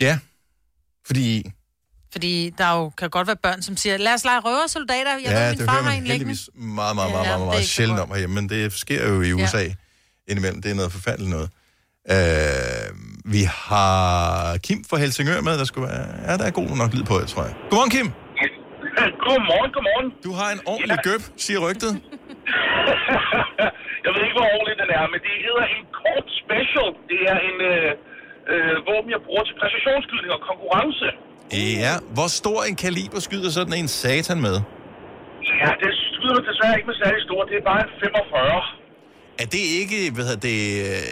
[0.00, 0.18] Ja,
[1.06, 1.50] fordi
[2.16, 5.12] Fordi der jo, kan godt være børn, som siger, lad os lege røversoldater.
[5.24, 6.12] Jeg ja, ved, min det far har en liggende.
[6.12, 6.42] heldigvis
[6.80, 9.14] meget, meget, Ja, meget, meget, det er meget sjældent om herhjemme, men det sker jo
[9.28, 9.74] i USA ja.
[10.30, 10.58] indimellem.
[10.62, 11.48] Det er noget forfærdeligt noget.
[12.14, 12.86] Øh,
[13.34, 13.96] vi har
[14.66, 16.04] Kim fra Helsingør med, der skulle være...
[16.26, 17.54] Ja, der er god nok lyd på, jeg tror jeg.
[17.70, 18.08] Godmorgen, Kim.
[19.24, 20.08] Godmorgen, godmorgen.
[20.26, 21.92] Du har en ordentlig gøb, siger rygtet.
[24.04, 26.88] Jeg ved ikke, hvor ordentligt den er, men det hedder en kort special.
[27.10, 27.90] Det er en øh,
[28.52, 31.08] øh, våben, jeg bruger til præcisionsskydning og konkurrence.
[31.84, 34.56] Ja, hvor stor en kaliber skyder sådan en satan med?
[35.62, 37.44] Ja, det skyder desværre ikke med særlig stort.
[37.50, 38.62] Det er bare en 45.
[39.42, 41.02] Er det ikke, hvad hedder det, øh,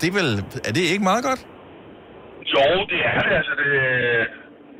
[0.00, 0.30] det er vel,
[0.68, 1.40] er det ikke meget godt?
[2.54, 3.34] Jo, det er det.
[3.40, 3.70] Altså, det,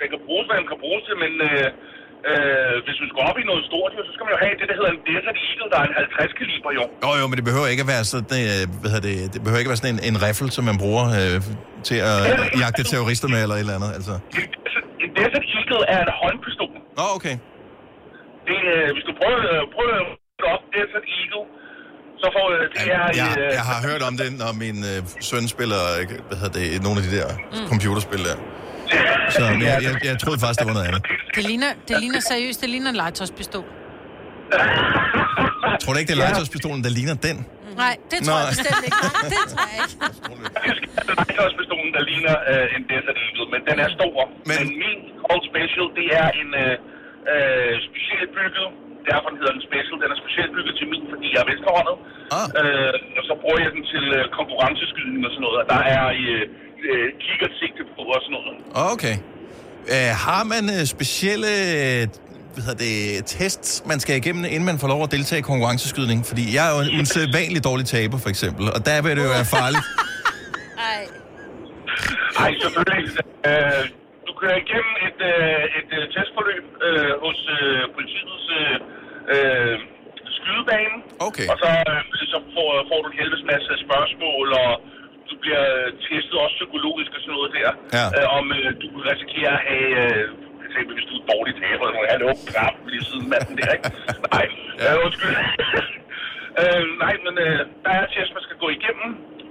[0.01, 1.67] den kan bruges, hvad den kan bruges til, men øh,
[2.31, 4.77] øh, hvis du skal op i noget stort, så skal man jo have det, der
[4.79, 5.95] hedder en Desert Eagle, der er en
[6.27, 6.85] 50 kaliber, jo.
[7.05, 9.61] Jo, jo, men det behøver ikke at være sådan, øh, hvad hedder det, det behøver
[9.63, 11.37] ikke at være sådan en, en riffel, som man bruger øh,
[11.89, 12.19] til at
[12.63, 14.15] jagte terrorister med, eller et eller andet, altså.
[14.39, 14.82] En
[15.19, 16.73] Desert Eagle er en håndpistol.
[16.99, 17.37] Nå, okay.
[18.49, 20.07] Det, øh, hvis du prøver, øh, prøver at
[20.55, 21.45] op Desert Eagle,
[22.23, 23.05] så får øh, det er...
[23.23, 24.99] Jeg, øh, jeg har hørt om det, når min øh,
[25.29, 25.81] søn spiller,
[26.29, 27.69] hvad hedder det, nogle af de der mm.
[27.73, 28.37] computerspil der.
[29.35, 31.03] Så men jeg, jeg, jeg troede faktisk, det var noget andet.
[31.37, 33.65] Det ligner, det ligner seriøst, det ligner en legetøjspistol.
[35.83, 37.47] Tror du ikke, det er legetøjspistolen, der ligner den?
[37.85, 38.55] Nej, det tror jeg Nej.
[38.55, 39.01] bestemt ikke.
[39.07, 39.97] Nej, det tror jeg ikke.
[41.43, 44.17] legetøjspistolen, der ligner øh, en Desert Eagle, men den er stor.
[44.49, 46.75] Men, men min Cold Special, det er en øh,
[47.33, 48.69] øh, specielt bygget,
[49.09, 51.97] derfor den hedder den Special, den er specielt bygget til min, fordi jeg er venstrehåndet.
[52.39, 52.47] Ah.
[52.61, 55.59] Øh, og så bruger jeg den til øh, konkurrenceskydning og sådan noget.
[55.63, 56.43] Og der er øh,
[56.89, 58.57] øh, kikkertsigte på og sådan noget.
[58.95, 59.17] Okay.
[59.95, 61.53] Øh, har man øh, specielle
[62.55, 62.97] hvad hedder det,
[63.37, 66.19] tests, man skal igennem, inden man får lov at deltage i konkurrenceskydning?
[66.31, 69.33] Fordi jeg er jo en usædvanlig dårlig taber, for eksempel, og der vil det jo
[69.39, 69.85] være farligt.
[70.91, 71.01] Ej.
[72.45, 73.11] Ej, selvfølgelig.
[73.49, 73.83] Øh,
[74.27, 78.77] du kører igennem et, øh, et øh, testforløb øh, hos øh, politiets øh,
[79.35, 79.77] øh,
[80.37, 80.97] skydebane.
[81.29, 81.47] Okay.
[81.53, 82.01] Og så, øh,
[82.33, 84.71] så får, får du en helvedes masse spørgsmål, og
[85.29, 85.65] du bliver
[86.07, 87.71] testet også psykologisk og sådan noget der.
[87.99, 88.07] Ja.
[88.17, 89.91] Øh, om øh, du kunne risikere at have...
[90.05, 90.27] Øh,
[90.73, 93.89] eksempel, hvis du er dårlig taber, så have en krab lige siden manden der, ikke?
[94.33, 94.45] Nej,
[94.81, 94.91] ja.
[94.93, 95.35] øh, undskyld.
[96.61, 99.11] øh, nej, men øh, der er test, man skal gå igennem,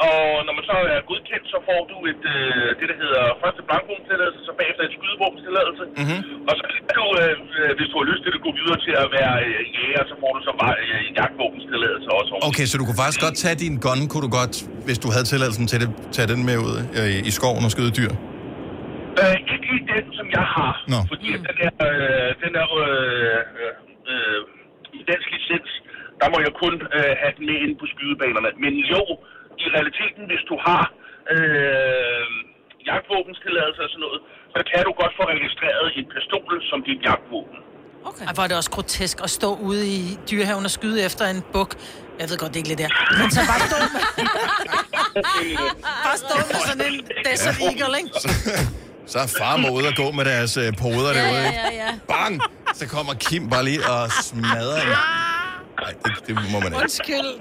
[0.09, 3.61] og når man så er godkendt, så får du et, øh, det, der hedder første
[3.67, 5.84] blankvåbenstilladelse, så bagefter et skydevåbenstilladelse.
[5.99, 6.49] Mm-hmm.
[6.49, 8.93] Og så kan du, øh, øh, hvis du har lyst til at gå videre til
[9.03, 12.32] at være øh, jæger, så får du så bare øh, en jagtvåbenstilladelse også.
[12.49, 14.53] Okay, så du kunne faktisk godt tage din gun, kunne du godt,
[14.88, 17.93] hvis du havde tilladelsen til det, tage den med ud øh, i skoven og skyde
[17.99, 18.11] dyr?
[19.20, 20.74] Øh, ikke lige den, som jeg har.
[20.93, 20.99] Nå.
[21.12, 21.43] Fordi mm.
[21.47, 23.74] den er, øh, den er øh, øh,
[24.12, 24.41] øh,
[24.99, 25.72] i dansk licens,
[26.22, 28.49] der må jeg kun øh, have den med inde på skydebanerne.
[28.64, 29.03] Men jo,
[29.64, 30.84] i realiteten, hvis du har
[31.34, 32.28] øh,
[32.89, 34.22] jagtvåbenstilladelse og sådan noget,
[34.55, 37.59] så kan du godt få registreret en pistol som dit jagtvåben.
[38.09, 38.26] Okay.
[38.26, 41.72] Ej, er det også grotesk at stå ude i dyrehaven og skyde efter en buk.
[42.20, 42.91] Jeg ved godt, det er ikke lidt der.
[43.20, 44.01] Men så bare stå med...
[46.07, 46.95] bare stå med sådan en
[47.26, 48.12] Desert Eagle, ikke?
[49.12, 51.59] Så er far må ud og gå med deres øh, poder derude, ja, ikke?
[51.59, 51.91] ja, ja.
[52.07, 52.41] Bang!
[52.74, 54.88] Så kommer Kim bare lige og smadrer en.
[55.82, 56.78] Nej, det, det må man ikke.
[56.78, 57.32] Undskyld.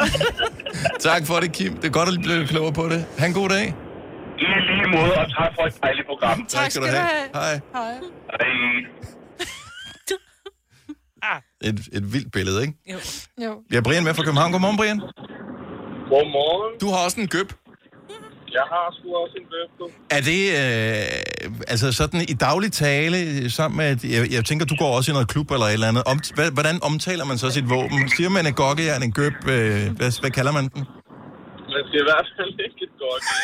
[1.08, 1.76] Tak for det, Kim.
[1.76, 3.06] Det er godt at blive klogere på det.
[3.18, 3.74] Ha' en god dag.
[4.38, 6.46] I lige måde, og tak for et dejligt program.
[6.46, 7.06] Tak skal du have.
[7.34, 7.60] Hej.
[7.74, 7.74] Hej.
[7.74, 7.94] Hej.
[11.62, 12.74] Et, et vildt billede, ikke?
[12.92, 12.98] Jo.
[13.44, 13.62] jo.
[13.70, 14.52] Vi har Brian med fra København.
[14.52, 15.00] Godmorgen, Brian.
[16.08, 16.78] Godmorgen.
[16.80, 17.52] Du har også en gøb.
[18.58, 19.84] Jeg har sgu også en bøf, du.
[20.10, 24.76] Er det øh, altså sådan i daglig tale, sammen med, at- jeg, jeg tænker, du
[24.78, 26.02] går også i noget klub eller et eller andet.
[26.12, 26.18] Om,
[26.52, 28.08] hvordan omtaler man så sit våben?
[28.16, 29.32] Siger man en gokkejern, en gøb?
[29.48, 30.82] Øh, hvad, hvad kalder man den?
[31.74, 33.22] Man skal i hvert fald ikke et godt.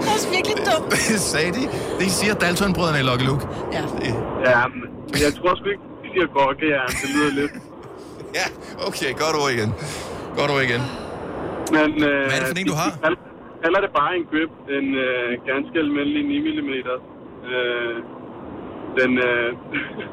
[0.00, 0.92] Det er også virkelig dumt.
[1.32, 1.62] Sagde de?
[2.00, 3.46] Det siger Dalton-brødrene i Lucky Luke.
[3.72, 3.82] Ja.
[4.50, 4.88] Ja, men
[5.24, 6.88] jeg tror sgu ikke, de siger gokkejern.
[7.02, 7.52] Det lyder lidt.
[8.34, 8.46] Ja,
[8.86, 9.70] okay, godt ord igen.
[10.38, 10.82] Godt ord igen.
[11.76, 12.90] Men, øh, Hvad er det for en, du har?
[12.92, 12.98] de
[13.64, 14.50] kalder- det bare en gøb.
[14.78, 16.68] En øh, ganske almindelig 9 mm.
[17.52, 17.96] Øh,
[18.98, 19.48] den, øh,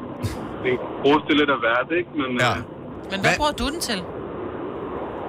[0.64, 2.10] den bruges til lidt af hvert, ikke?
[2.20, 2.52] Men, ja.
[2.56, 2.62] øh,
[3.12, 3.98] Men hvad bruger du den til?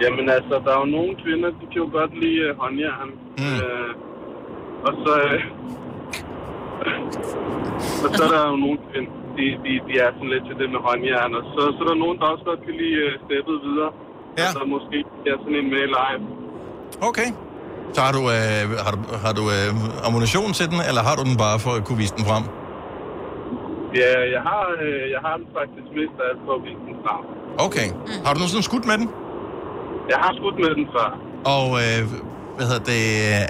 [0.03, 3.09] Jamen altså, der er jo nogle kvinder, de kan jo godt lide øh, håndjern.
[3.41, 3.55] Mm.
[3.63, 3.91] Øh,
[4.87, 5.13] og så...
[5.27, 5.41] Øh,
[8.05, 10.67] og så er der jo nogle kvinder, de, de, de er sådan lidt til det
[10.75, 11.31] med håndjern.
[11.39, 13.91] Og så, så er der nogen, der også godt kan lide øh, steppet videre.
[14.37, 14.47] Ja.
[14.47, 14.97] Og så måske
[15.31, 16.21] er sådan en med live.
[17.09, 17.29] Okay.
[17.95, 21.23] Så har du, øh, har du, har du øh, ammunition til den, eller har du
[21.29, 22.43] den bare for at kunne vise den frem?
[24.01, 26.95] Ja, jeg har, øh, jeg har den faktisk mest af alt for at vise den
[27.05, 27.21] frem.
[27.67, 27.87] Okay.
[28.25, 29.07] Har du nogensinde skudt med den?
[30.13, 31.09] Jeg har skudt med den før.
[31.55, 32.01] Og øh,
[32.55, 33.01] hvad hedder det,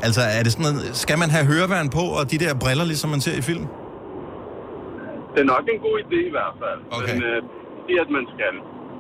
[0.08, 3.08] altså er det sådan noget, skal man have høreværn på, og de der briller, ligesom
[3.16, 3.66] man ser i film?
[5.34, 6.80] Det er nok en god idé i hvert fald.
[6.98, 7.14] Okay.
[7.14, 7.38] Men øh,
[7.86, 8.54] det er, at man skal.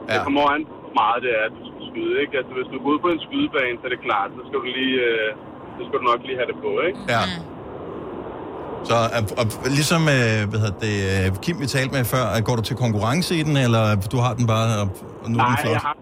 [0.10, 0.14] Ja.
[0.14, 2.14] Det kommer an på, meget det er, at du skal skyde.
[2.24, 2.34] Ikke?
[2.40, 4.68] Altså, hvis du er ude på en skydebane, så er det klart, så skal du
[4.80, 4.98] lige...
[5.10, 5.30] Øh,
[5.78, 7.00] så skal du nok lige have det på, ikke?
[7.16, 7.24] Ja.
[8.90, 9.46] Så og, og,
[9.80, 12.76] ligesom øh, hvad hedder det, øh, Kim, vi talte med før, at går du til
[12.86, 13.84] konkurrence i den, eller
[14.14, 14.88] du har den bare, og,
[15.24, 15.76] og nu er den Nej, flot?
[15.78, 15.96] jeg har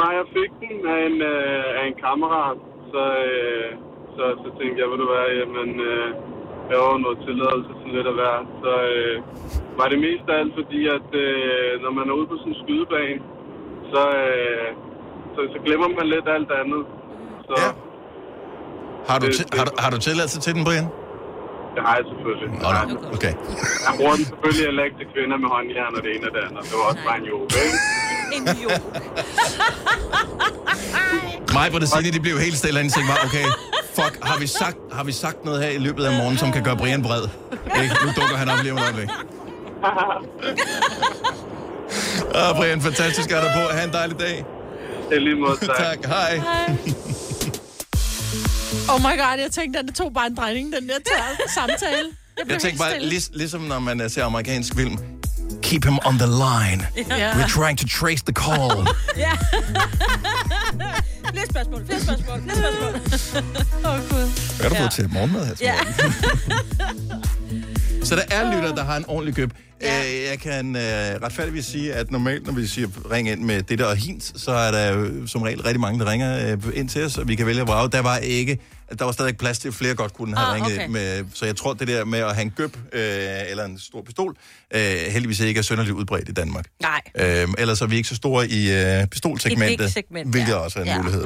[0.00, 2.58] bare jeg fik den af en, øh, af en kammerat,
[2.92, 3.68] så, øh,
[4.16, 6.08] så, så tænkte jeg, ved du hvad, jamen, øh,
[6.70, 8.36] jeg har noget tilladelse til lidt af hver.
[8.62, 9.16] Så øh,
[9.78, 12.60] var det mest af alt fordi, at øh, når man er ude på sådan en
[12.62, 13.20] skydebane,
[13.94, 14.68] så, øh,
[15.34, 16.82] så, så glemmer man lidt alt andet.
[17.48, 17.70] Så, ja.
[19.08, 19.26] Har du,
[19.58, 20.86] har, du, har du tilladelse til den, Brian?
[21.74, 22.48] Det har jeg selvfølgelig.
[22.62, 22.94] Nå, nå.
[23.16, 23.34] Okay.
[23.86, 26.42] Jeg bruger den selvfølgelig heller ikke til kvinder med håndjern og det ene og det
[26.46, 26.62] andet.
[26.68, 27.78] Det var også bare en joke, ikke?
[28.36, 28.82] En joke.
[31.56, 33.46] Mig på det sine, de blev helt stille, og tænkte bare, okay,
[33.98, 36.62] fuck, har vi, sagt, har vi sagt noget her i løbet af morgen, som kan
[36.68, 37.24] gøre Brian vred?
[37.82, 37.94] Ikke?
[38.04, 38.84] Nu dukker han op lige om et
[41.90, 42.34] øjeblik.
[42.34, 43.72] Ah, Brian, fantastisk at have på.
[43.76, 44.44] Ha' en dejlig dag.
[45.10, 45.76] Det er lige måde, tak.
[45.86, 45.98] tak.
[46.06, 46.40] Hej.
[48.88, 50.94] Oh my god, jeg tænkte, at det tog bare en drejning, den der
[51.54, 52.08] samtale.
[52.38, 54.98] Jeg, Jeg tænkte bare, lig, ligesom når man øh, ser amerikansk film.
[55.62, 56.86] Keep him on the line.
[57.18, 57.32] Ja.
[57.32, 58.86] We're trying to trace the call.
[59.16, 59.30] Ja.
[61.32, 62.94] flere spørgsmål, flere spørgsmål, flere spørgsmål.
[63.84, 64.56] Åh, oh, Gud.
[64.56, 65.54] Hvad har du fået til morgenmad her?
[65.60, 65.74] Ja.
[68.04, 69.50] Så der er lytter, der har en ordentlig køb.
[69.82, 70.02] Ja.
[70.30, 73.84] Jeg kan øh, retfærdigvis sige, at normalt, når vi siger ring ind med det der
[73.84, 77.18] og hint, så er der som regel rigtig mange, der ringer øh, ind til os,
[77.18, 77.88] og vi kan vælge at vrage.
[77.90, 78.58] Der var ikke,
[78.98, 80.84] der var stadig plads til, at flere godt kunne have Ah, ringet okay.
[80.84, 81.24] ind med.
[81.34, 83.00] Så jeg tror, det der med at have en gøb øh,
[83.48, 84.36] eller en stor pistol,
[84.74, 86.64] øh, heldigvis ikke er sønderligt udbredt i Danmark.
[86.82, 87.00] Nej.
[87.42, 90.56] Øh, ellers er vi ikke så store i øh, pistolsegmentet, I big-segment, hvilket ja.
[90.56, 90.98] også er en Ja.
[90.98, 91.24] mulighed.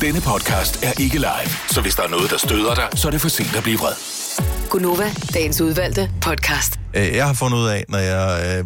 [0.00, 3.12] Denne podcast er ikke live, så hvis der er noget, der støder dig, så er
[3.12, 4.57] det for sent at blive vred.
[4.70, 6.80] Gunova, dagens udvalgte podcast.
[6.94, 8.64] Øh, Jeg har fundet ud af, når jeg øh,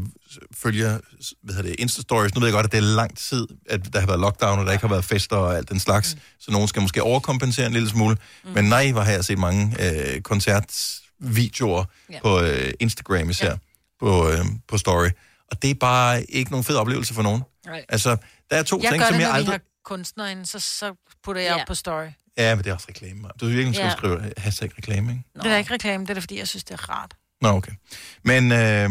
[0.57, 0.99] følger
[1.43, 4.01] hvad hedder det, Insta-stories, nu ved jeg godt, at det er lang tid, at der
[4.01, 6.21] har været lockdown, og der ikke har været fester og alt den slags, mm.
[6.41, 8.17] så nogen skal måske overkompensere en lille smule.
[8.45, 8.51] Mm.
[8.51, 12.19] Men nej, hvor har jeg set mange øh, koncertvideoer ja.
[12.23, 13.57] på øh, Instagram især, ja.
[14.01, 14.39] på, øh,
[14.69, 15.09] på story.
[15.51, 17.43] Og det er bare ikke nogen fed oplevelse for nogen.
[17.67, 17.85] Nej.
[17.89, 18.17] Altså,
[18.51, 19.47] der er to Jeg ting, gør som det, jeg når aldrig...
[19.49, 20.93] vi har kunstnere inde, så, så
[21.25, 21.61] putter jeg Ja.
[21.61, 22.07] op på story.
[22.39, 23.29] Ja, men det er også reklame.
[23.41, 23.89] Du virkelig skal Ja.
[23.89, 23.97] ja.
[23.97, 25.25] skrive hashtag reklame, ikke?
[25.43, 27.15] Det er ikke reklame, det er da, fordi, jeg synes, det er rart.
[27.43, 27.73] Nå, okay.
[28.25, 28.91] Men, øh,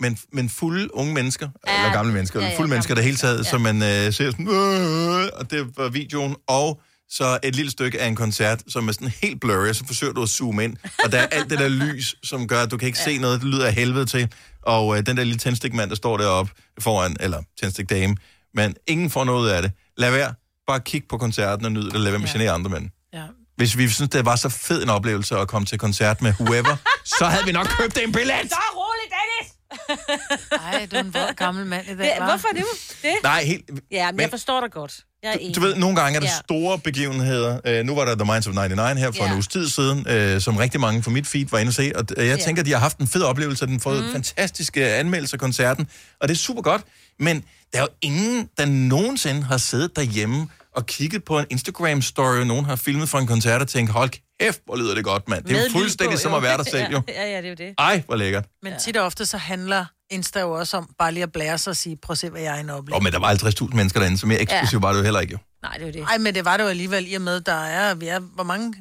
[0.00, 1.78] men, men fulde unge mennesker, ja.
[1.78, 3.50] eller gamle mennesker, Ja, ja, ja, fulde mennesker, der hele taget, ja.
[3.50, 8.00] som man øh, ser sådan, øh, og det var videoen, og så et lille stykke
[8.00, 11.12] af en koncert, som er sådan helt blurry, så forsøger du at zoome ind, og
[11.12, 13.04] der er alt det der lys, som gør, at du kan ikke ja.
[13.04, 14.32] se noget, det lyder af helvede til,
[14.62, 18.16] og øh, den der lille tændstikmand, der står deroppe foran, eller tændstikdame,
[18.54, 19.72] men ingen får noget af det.
[19.96, 20.34] Lad være,
[20.72, 22.86] bare kig på koncerten og nyd det, lad være med at genere andre mænd.
[23.14, 23.22] Ja.
[23.56, 26.76] Hvis vi synes, det var så fed en oplevelse at komme til koncert med whoever,
[27.18, 28.34] så havde vi nok købt en billet.
[28.48, 29.52] Så rolig, Dennis!
[30.66, 32.24] Ej, du er en gammel mand i dag, Ja, hva'?
[32.30, 32.64] hvorfor det?
[33.02, 33.14] det?
[33.22, 33.70] Nej, helt...
[33.90, 34.94] Ja, men, men- jeg forstår dig godt.
[35.22, 35.56] Jeg er enig.
[35.56, 36.38] Du ved, nogle gange er der Ja.
[36.44, 37.80] store begivenheder.
[37.80, 39.26] Uh, nu var der The Minds of 99 her for Ja.
[39.28, 39.98] en uges tid siden,
[40.34, 41.92] uh, som rigtig mange fra mit feed var inde at se.
[41.94, 42.44] Og uh, jeg Ja.
[42.44, 44.12] tænker, de har haft en fed oplevelse, og den har fået mm.
[44.12, 45.88] fantastiske anmeldelser af koncerten.
[46.20, 46.82] Og det er super godt.
[47.18, 52.44] Men der er jo ingen, der nogensinde har siddet derhjemme og kigget på en Instagram-story,
[52.44, 54.10] nogen har filmet fra en koncert og tænkt, hold
[54.40, 55.44] kæft, hvor lyder det godt, mand.
[55.44, 56.36] Det er jo fuldstændig på, som jo.
[56.36, 57.02] at være der selv, jo.
[57.08, 57.74] Ja, ja, det er jo det.
[57.78, 58.44] Ej, hvor lækkert.
[58.62, 61.70] Men tit og ofte så handler Insta jo også om bare lige at blære sig
[61.70, 62.96] og sige, prøv at se, hvad jeg er inde og opleve.
[62.96, 64.80] Og men der var 50.000 mennesker derinde, så mere eksklusiv Ja.
[64.80, 65.38] var det jo heller ikke, jo.
[65.62, 66.00] Nej, det er jo det.
[66.00, 68.44] Nej, men det var det jo alligevel i og med, der er, vi er, hvor
[68.44, 68.74] mange?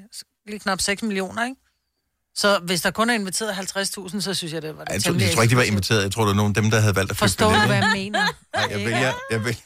[0.48, 1.56] Lige knap 6 millioner, ikke?
[2.36, 5.14] Så hvis der kun er inviteret 50.000, så synes jeg, det var det Jeg tror,
[5.14, 6.04] jeg tror ikke, de var inviteret.
[6.04, 7.76] Jeg tror, det var nogle af dem, der havde valgt at købe Forstår du, hvad
[7.76, 8.20] jeg mener?
[8.56, 9.58] Nej, jeg vælger, jeg vil,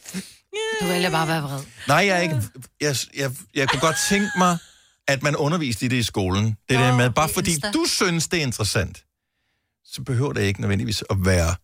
[0.82, 1.64] Du vælger bare at være vred.
[1.88, 2.42] Nej, jeg er ikke.
[2.82, 4.58] Jeg, jeg, jeg kunne godt tænke mig,
[5.08, 6.46] at man underviste i det i skolen.
[6.46, 7.72] Det der med, bare fordi Insta.
[7.72, 9.06] du synes, det er interessant,
[9.86, 11.56] så behøver det ikke nødvendigvis at være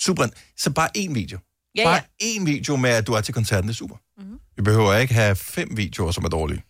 [0.00, 0.26] super.
[0.56, 1.38] Så bare én video.
[1.74, 2.26] Ja, bare ja.
[2.26, 3.96] én video med, at du er til koncerten, det er super.
[4.16, 4.26] Mhm.
[4.26, 4.40] Mm-hmm.
[4.56, 6.62] Vi behøver ikke have fem videoer, som er dårlige.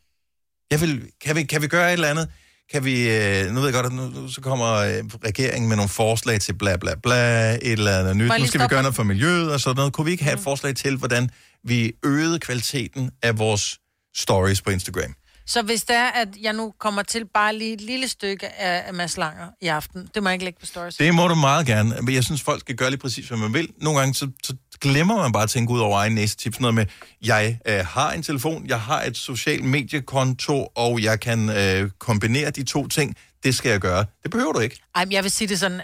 [0.70, 2.30] Jeg vil, kan, vi, kan vi gøre et eller andet?
[2.72, 5.88] Kan vi, øh, nu ved jeg godt, at nu, så kommer øh, regeringen med nogle
[5.88, 8.28] forslag til bla bla bla, et eller andet nyt.
[8.40, 9.92] Nu skal vi gøre noget for miljøet og sådan noget.
[9.92, 11.30] Kunne vi ikke have et forslag til, hvordan
[11.64, 13.78] vi øgede kvaliteten af vores
[14.16, 15.14] stories på Instagram?
[15.48, 18.94] Så hvis det er, at jeg nu kommer til bare lige et lille stykke af,
[18.94, 20.96] Mads Langer i aften, det må jeg ikke lægge på stories.
[20.96, 23.54] Det må du meget gerne, men jeg synes, folk skal gøre lige præcis, hvad man
[23.54, 23.68] vil.
[23.76, 26.54] Nogle gange, så, så glemmer man bare at tænke ud over egen næsetip.
[26.54, 26.86] Sådan noget med,
[27.22, 32.50] jeg øh, har en telefon, jeg har et social mediekonto, og jeg kan øh, kombinere
[32.50, 33.16] de to ting.
[33.44, 34.04] Det skal jeg gøre.
[34.22, 34.80] Det behøver du ikke.
[34.94, 35.80] Ej, men jeg vil sige det sådan,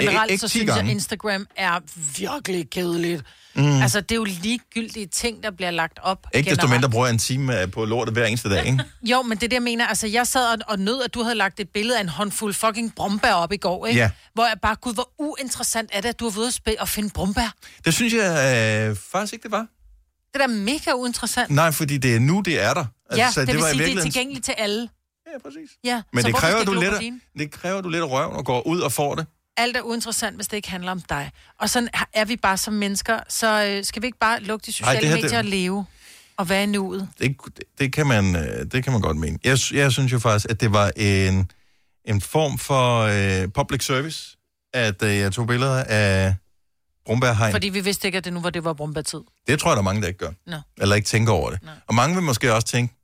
[0.00, 0.90] generelt Ikke så 10 synes jeg, gange.
[0.90, 1.80] Instagram er
[2.18, 3.22] virkelig kedeligt.
[3.56, 3.82] Mm.
[3.82, 6.26] Altså, det er jo ligegyldige ting, der bliver lagt op.
[6.34, 6.80] Ikke desto generelt.
[6.80, 8.84] mindre bruger jeg en time øh, på lortet hver eneste dag, ikke?
[9.12, 9.86] Jo, men det er jeg mener.
[9.86, 12.54] Altså, jeg sad og, og nød, at du havde lagt et billede af en håndfuld
[12.54, 14.00] fucking brumbær op i går, ikke?
[14.00, 14.10] Ja.
[14.34, 17.10] Hvor jeg bare, gud, hvor uinteressant er det, at du har været ude og finde
[17.10, 17.54] brumbær.
[17.84, 19.66] Det synes jeg øh, faktisk ikke, det var.
[20.34, 21.50] Det er da mega uinteressant.
[21.50, 22.84] Nej, fordi det er nu, det er der.
[23.10, 24.88] Altså, ja, det, det vil var sige, det er tilgængeligt til alle.
[25.34, 25.70] Ja, præcis.
[25.84, 28.44] Ja, Men så det kræver, du jeg lidt, det kræver, du lidt af røven og
[28.44, 29.26] går ud og får det.
[29.56, 31.30] Alt er uinteressant, hvis det ikke handler om dig.
[31.60, 33.18] Og sådan er vi bare som mennesker.
[33.28, 35.86] Så øh, skal vi ikke bare lukke de sociale det her, medier det- og leve?
[36.36, 37.08] Og være i nuet?
[37.18, 37.36] Det,
[37.78, 39.38] det, kan man, øh, det kan man godt mene.
[39.44, 41.50] Jeg, jeg synes jo faktisk, at det var en,
[42.04, 44.36] en form for øh, public service,
[44.72, 46.34] at øh, jeg tog billeder af
[47.06, 47.52] Brumbærhegn.
[47.52, 49.20] Fordi vi vidste ikke, at det nu var det var brumbærtid.
[49.46, 50.30] Det tror jeg, der er mange, der ikke gør.
[50.46, 50.56] Nå.
[50.80, 51.58] Eller ikke tænker over det.
[51.86, 52.94] Og mange vil måske også tænke,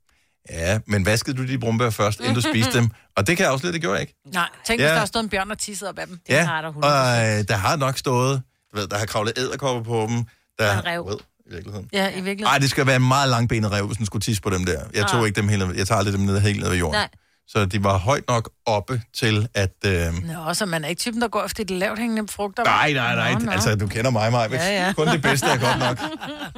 [0.51, 2.89] ja, men vaskede du de brumbær først, inden du spiste dem?
[3.17, 4.13] Og det kan jeg også lidt, det gjorde jeg ikke.
[4.33, 4.85] Nej, tænk, Ja.
[4.85, 6.19] hvis der har stået en bjørn og tisset op af dem.
[6.29, 8.41] ja, og øh, der har nok stået,
[8.73, 10.23] du ved, der har kravlet æderkopper på dem.
[10.59, 11.07] Der, en ræv.
[11.07, 11.89] Ved, i virkeligheden.
[11.93, 12.43] Ja, i virkeligheden.
[12.43, 14.81] Nej, det skal være en meget langbenet rev, hvis den skulle tisse på dem der.
[14.93, 15.25] Jeg tog Ah.
[15.27, 16.99] ikke dem helt, jeg tager aldrig dem ned, helt ned ved jorden.
[16.99, 17.09] Nej.
[17.51, 19.75] Så de var højt nok oppe til, at...
[19.85, 20.13] Øh...
[20.23, 22.63] Nå, så man er ikke typen, der går efter de lavt hængende frugter.
[22.63, 23.33] Nej, nej, nej.
[23.33, 23.51] Nå, nå.
[23.51, 24.47] Altså, du kender mig, Maja.
[24.51, 24.93] Ja, ja.
[24.93, 25.99] Kun det bedste er godt nok.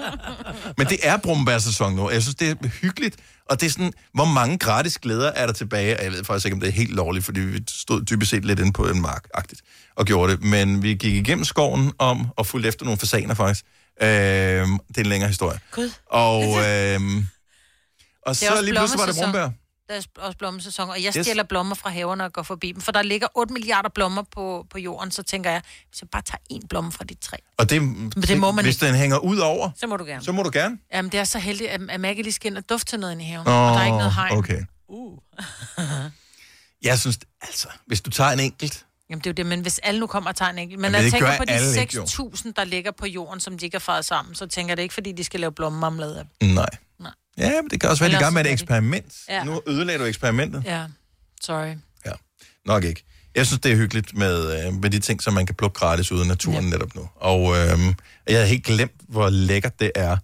[0.78, 2.10] Men det er brumbærsæson nu.
[2.10, 3.16] Jeg synes, det er hyggeligt.
[3.50, 5.98] Og det er sådan, hvor mange gratis glæder er der tilbage?
[6.04, 8.60] Jeg ved faktisk ikke, om det er helt lovligt, fordi vi stod dybest set lidt
[8.60, 10.44] inde på en mark -agtigt, og gjorde det.
[10.44, 13.66] Men vi gik igennem skoven om og fulgte efter nogle fasaner faktisk.
[14.02, 14.10] Øhm,
[14.88, 15.60] det er en længere historie.
[15.72, 15.92] Gud.
[16.06, 17.28] Og, øhm,
[18.26, 19.50] og så lige pludselig var det brumbær.
[19.90, 21.26] Der er også blommesæson, og jeg Yes.
[21.26, 22.82] stjæler blommer fra haverne og går forbi dem.
[22.82, 26.22] For der ligger 8 milliarder blommer på, på jorden, så tænker jeg, hvis jeg bare
[26.22, 27.38] tager en blomme fra de tre.
[27.58, 27.82] Og det,
[28.28, 28.86] det må man hvis ikke.
[28.86, 30.24] den hænger ud over, Så må du gerne.
[30.24, 30.78] så må du gerne.
[30.94, 33.14] Jamen, det er så heldigt, at, at Maggie lige skal ind og dufte til noget
[33.14, 33.48] inde i haven.
[33.48, 34.38] Åh, og der er ikke noget hegn.
[34.38, 34.62] okay.
[34.88, 35.18] Uh.
[36.84, 39.80] Jeg synes, altså, hvis du tager en enkelt, Jamen, det er jo det, men hvis
[39.84, 40.80] alle nu kommer og tager en enkelt...
[40.82, 42.04] Men Jamen, jeg tænker på de alle ikke, jo.
[42.04, 44.84] 6.000, der ligger på jorden, som de ikke har faret sammen, så tænker jeg det
[44.84, 46.70] ikke, fordi de skal lave blommemarmelade nej.
[47.38, 49.14] Ja, men det kan også være, de gang med et er eksperiment.
[49.30, 49.44] Ja.
[49.44, 50.64] Nu ødelagde du eksperimentet.
[50.66, 50.84] Ja,
[51.42, 51.76] sorry.
[52.66, 53.04] Nok ikke.
[53.36, 56.12] Jeg synes, det er hyggeligt med, øh, med de ting, som man kan plukke gratis
[56.12, 56.70] ude i naturen ja.
[56.70, 57.10] netop nu.
[57.16, 57.80] Og øh,
[58.28, 60.18] jeg havde helt glemt, hvor lækkert det er.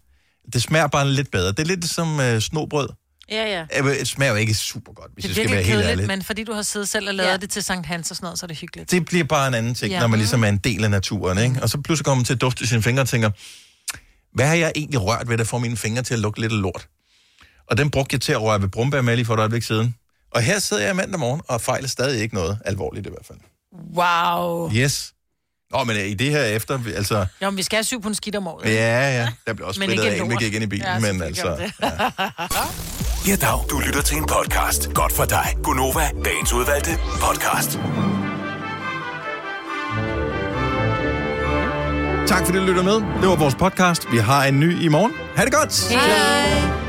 [0.53, 1.47] Det smager bare lidt bedre.
[1.47, 2.89] Det er lidt som øh, snobrød.
[3.31, 3.81] Ja, ja.
[3.83, 6.07] Øh, Det smager jo ikke super godt, hvis Det jeg skal være helt ærlig.
[6.07, 7.37] men fordi du har siddet selv og lavet ja.
[7.37, 8.91] det til Sankt Hans og sådan noget, så er det hyggeligt.
[8.91, 9.95] Det bliver bare en anden ting, Ja.
[9.95, 10.01] ja.
[10.01, 11.37] når man ligesom er en del af naturen.
[11.37, 11.61] Ikke?
[11.61, 13.29] Og så pludselig kommer man til at dufte sine fingre og tænker,
[14.35, 16.61] hvad har jeg egentlig rørt ved, der får mine fingre til at lugte lidt af
[16.61, 16.87] lort?
[17.69, 19.95] Og den brugte jeg til at røre ved brumbær med lige for et øjeblik siden.
[20.31, 23.37] Og her sidder jeg mandag morgen og fejler stadig ikke noget alvorligt i hvert fald.
[23.95, 24.71] Wow.
[24.71, 25.13] Yes.
[25.71, 27.25] Nå, men øh, i det her efter, altså...
[27.41, 28.65] Jo, men vi skal have syv pund skidt om året.
[28.65, 31.57] Ja, ja, der bliver også ikke af, vi gik ind i bilen, Ja, men altså...
[33.27, 33.59] Ja, dag.
[33.69, 34.93] Du lytter til en podcast.
[34.93, 35.55] Godt for dig.
[35.63, 36.91] Gunova, dagens udvalgte
[37.21, 37.79] podcast.
[42.27, 42.93] Tak fordi du lytter med.
[43.21, 44.11] Det var vores podcast.
[44.11, 45.13] Vi har en ny i morgen.
[45.35, 45.89] Ha' det godt!
[45.89, 46.88] Hej.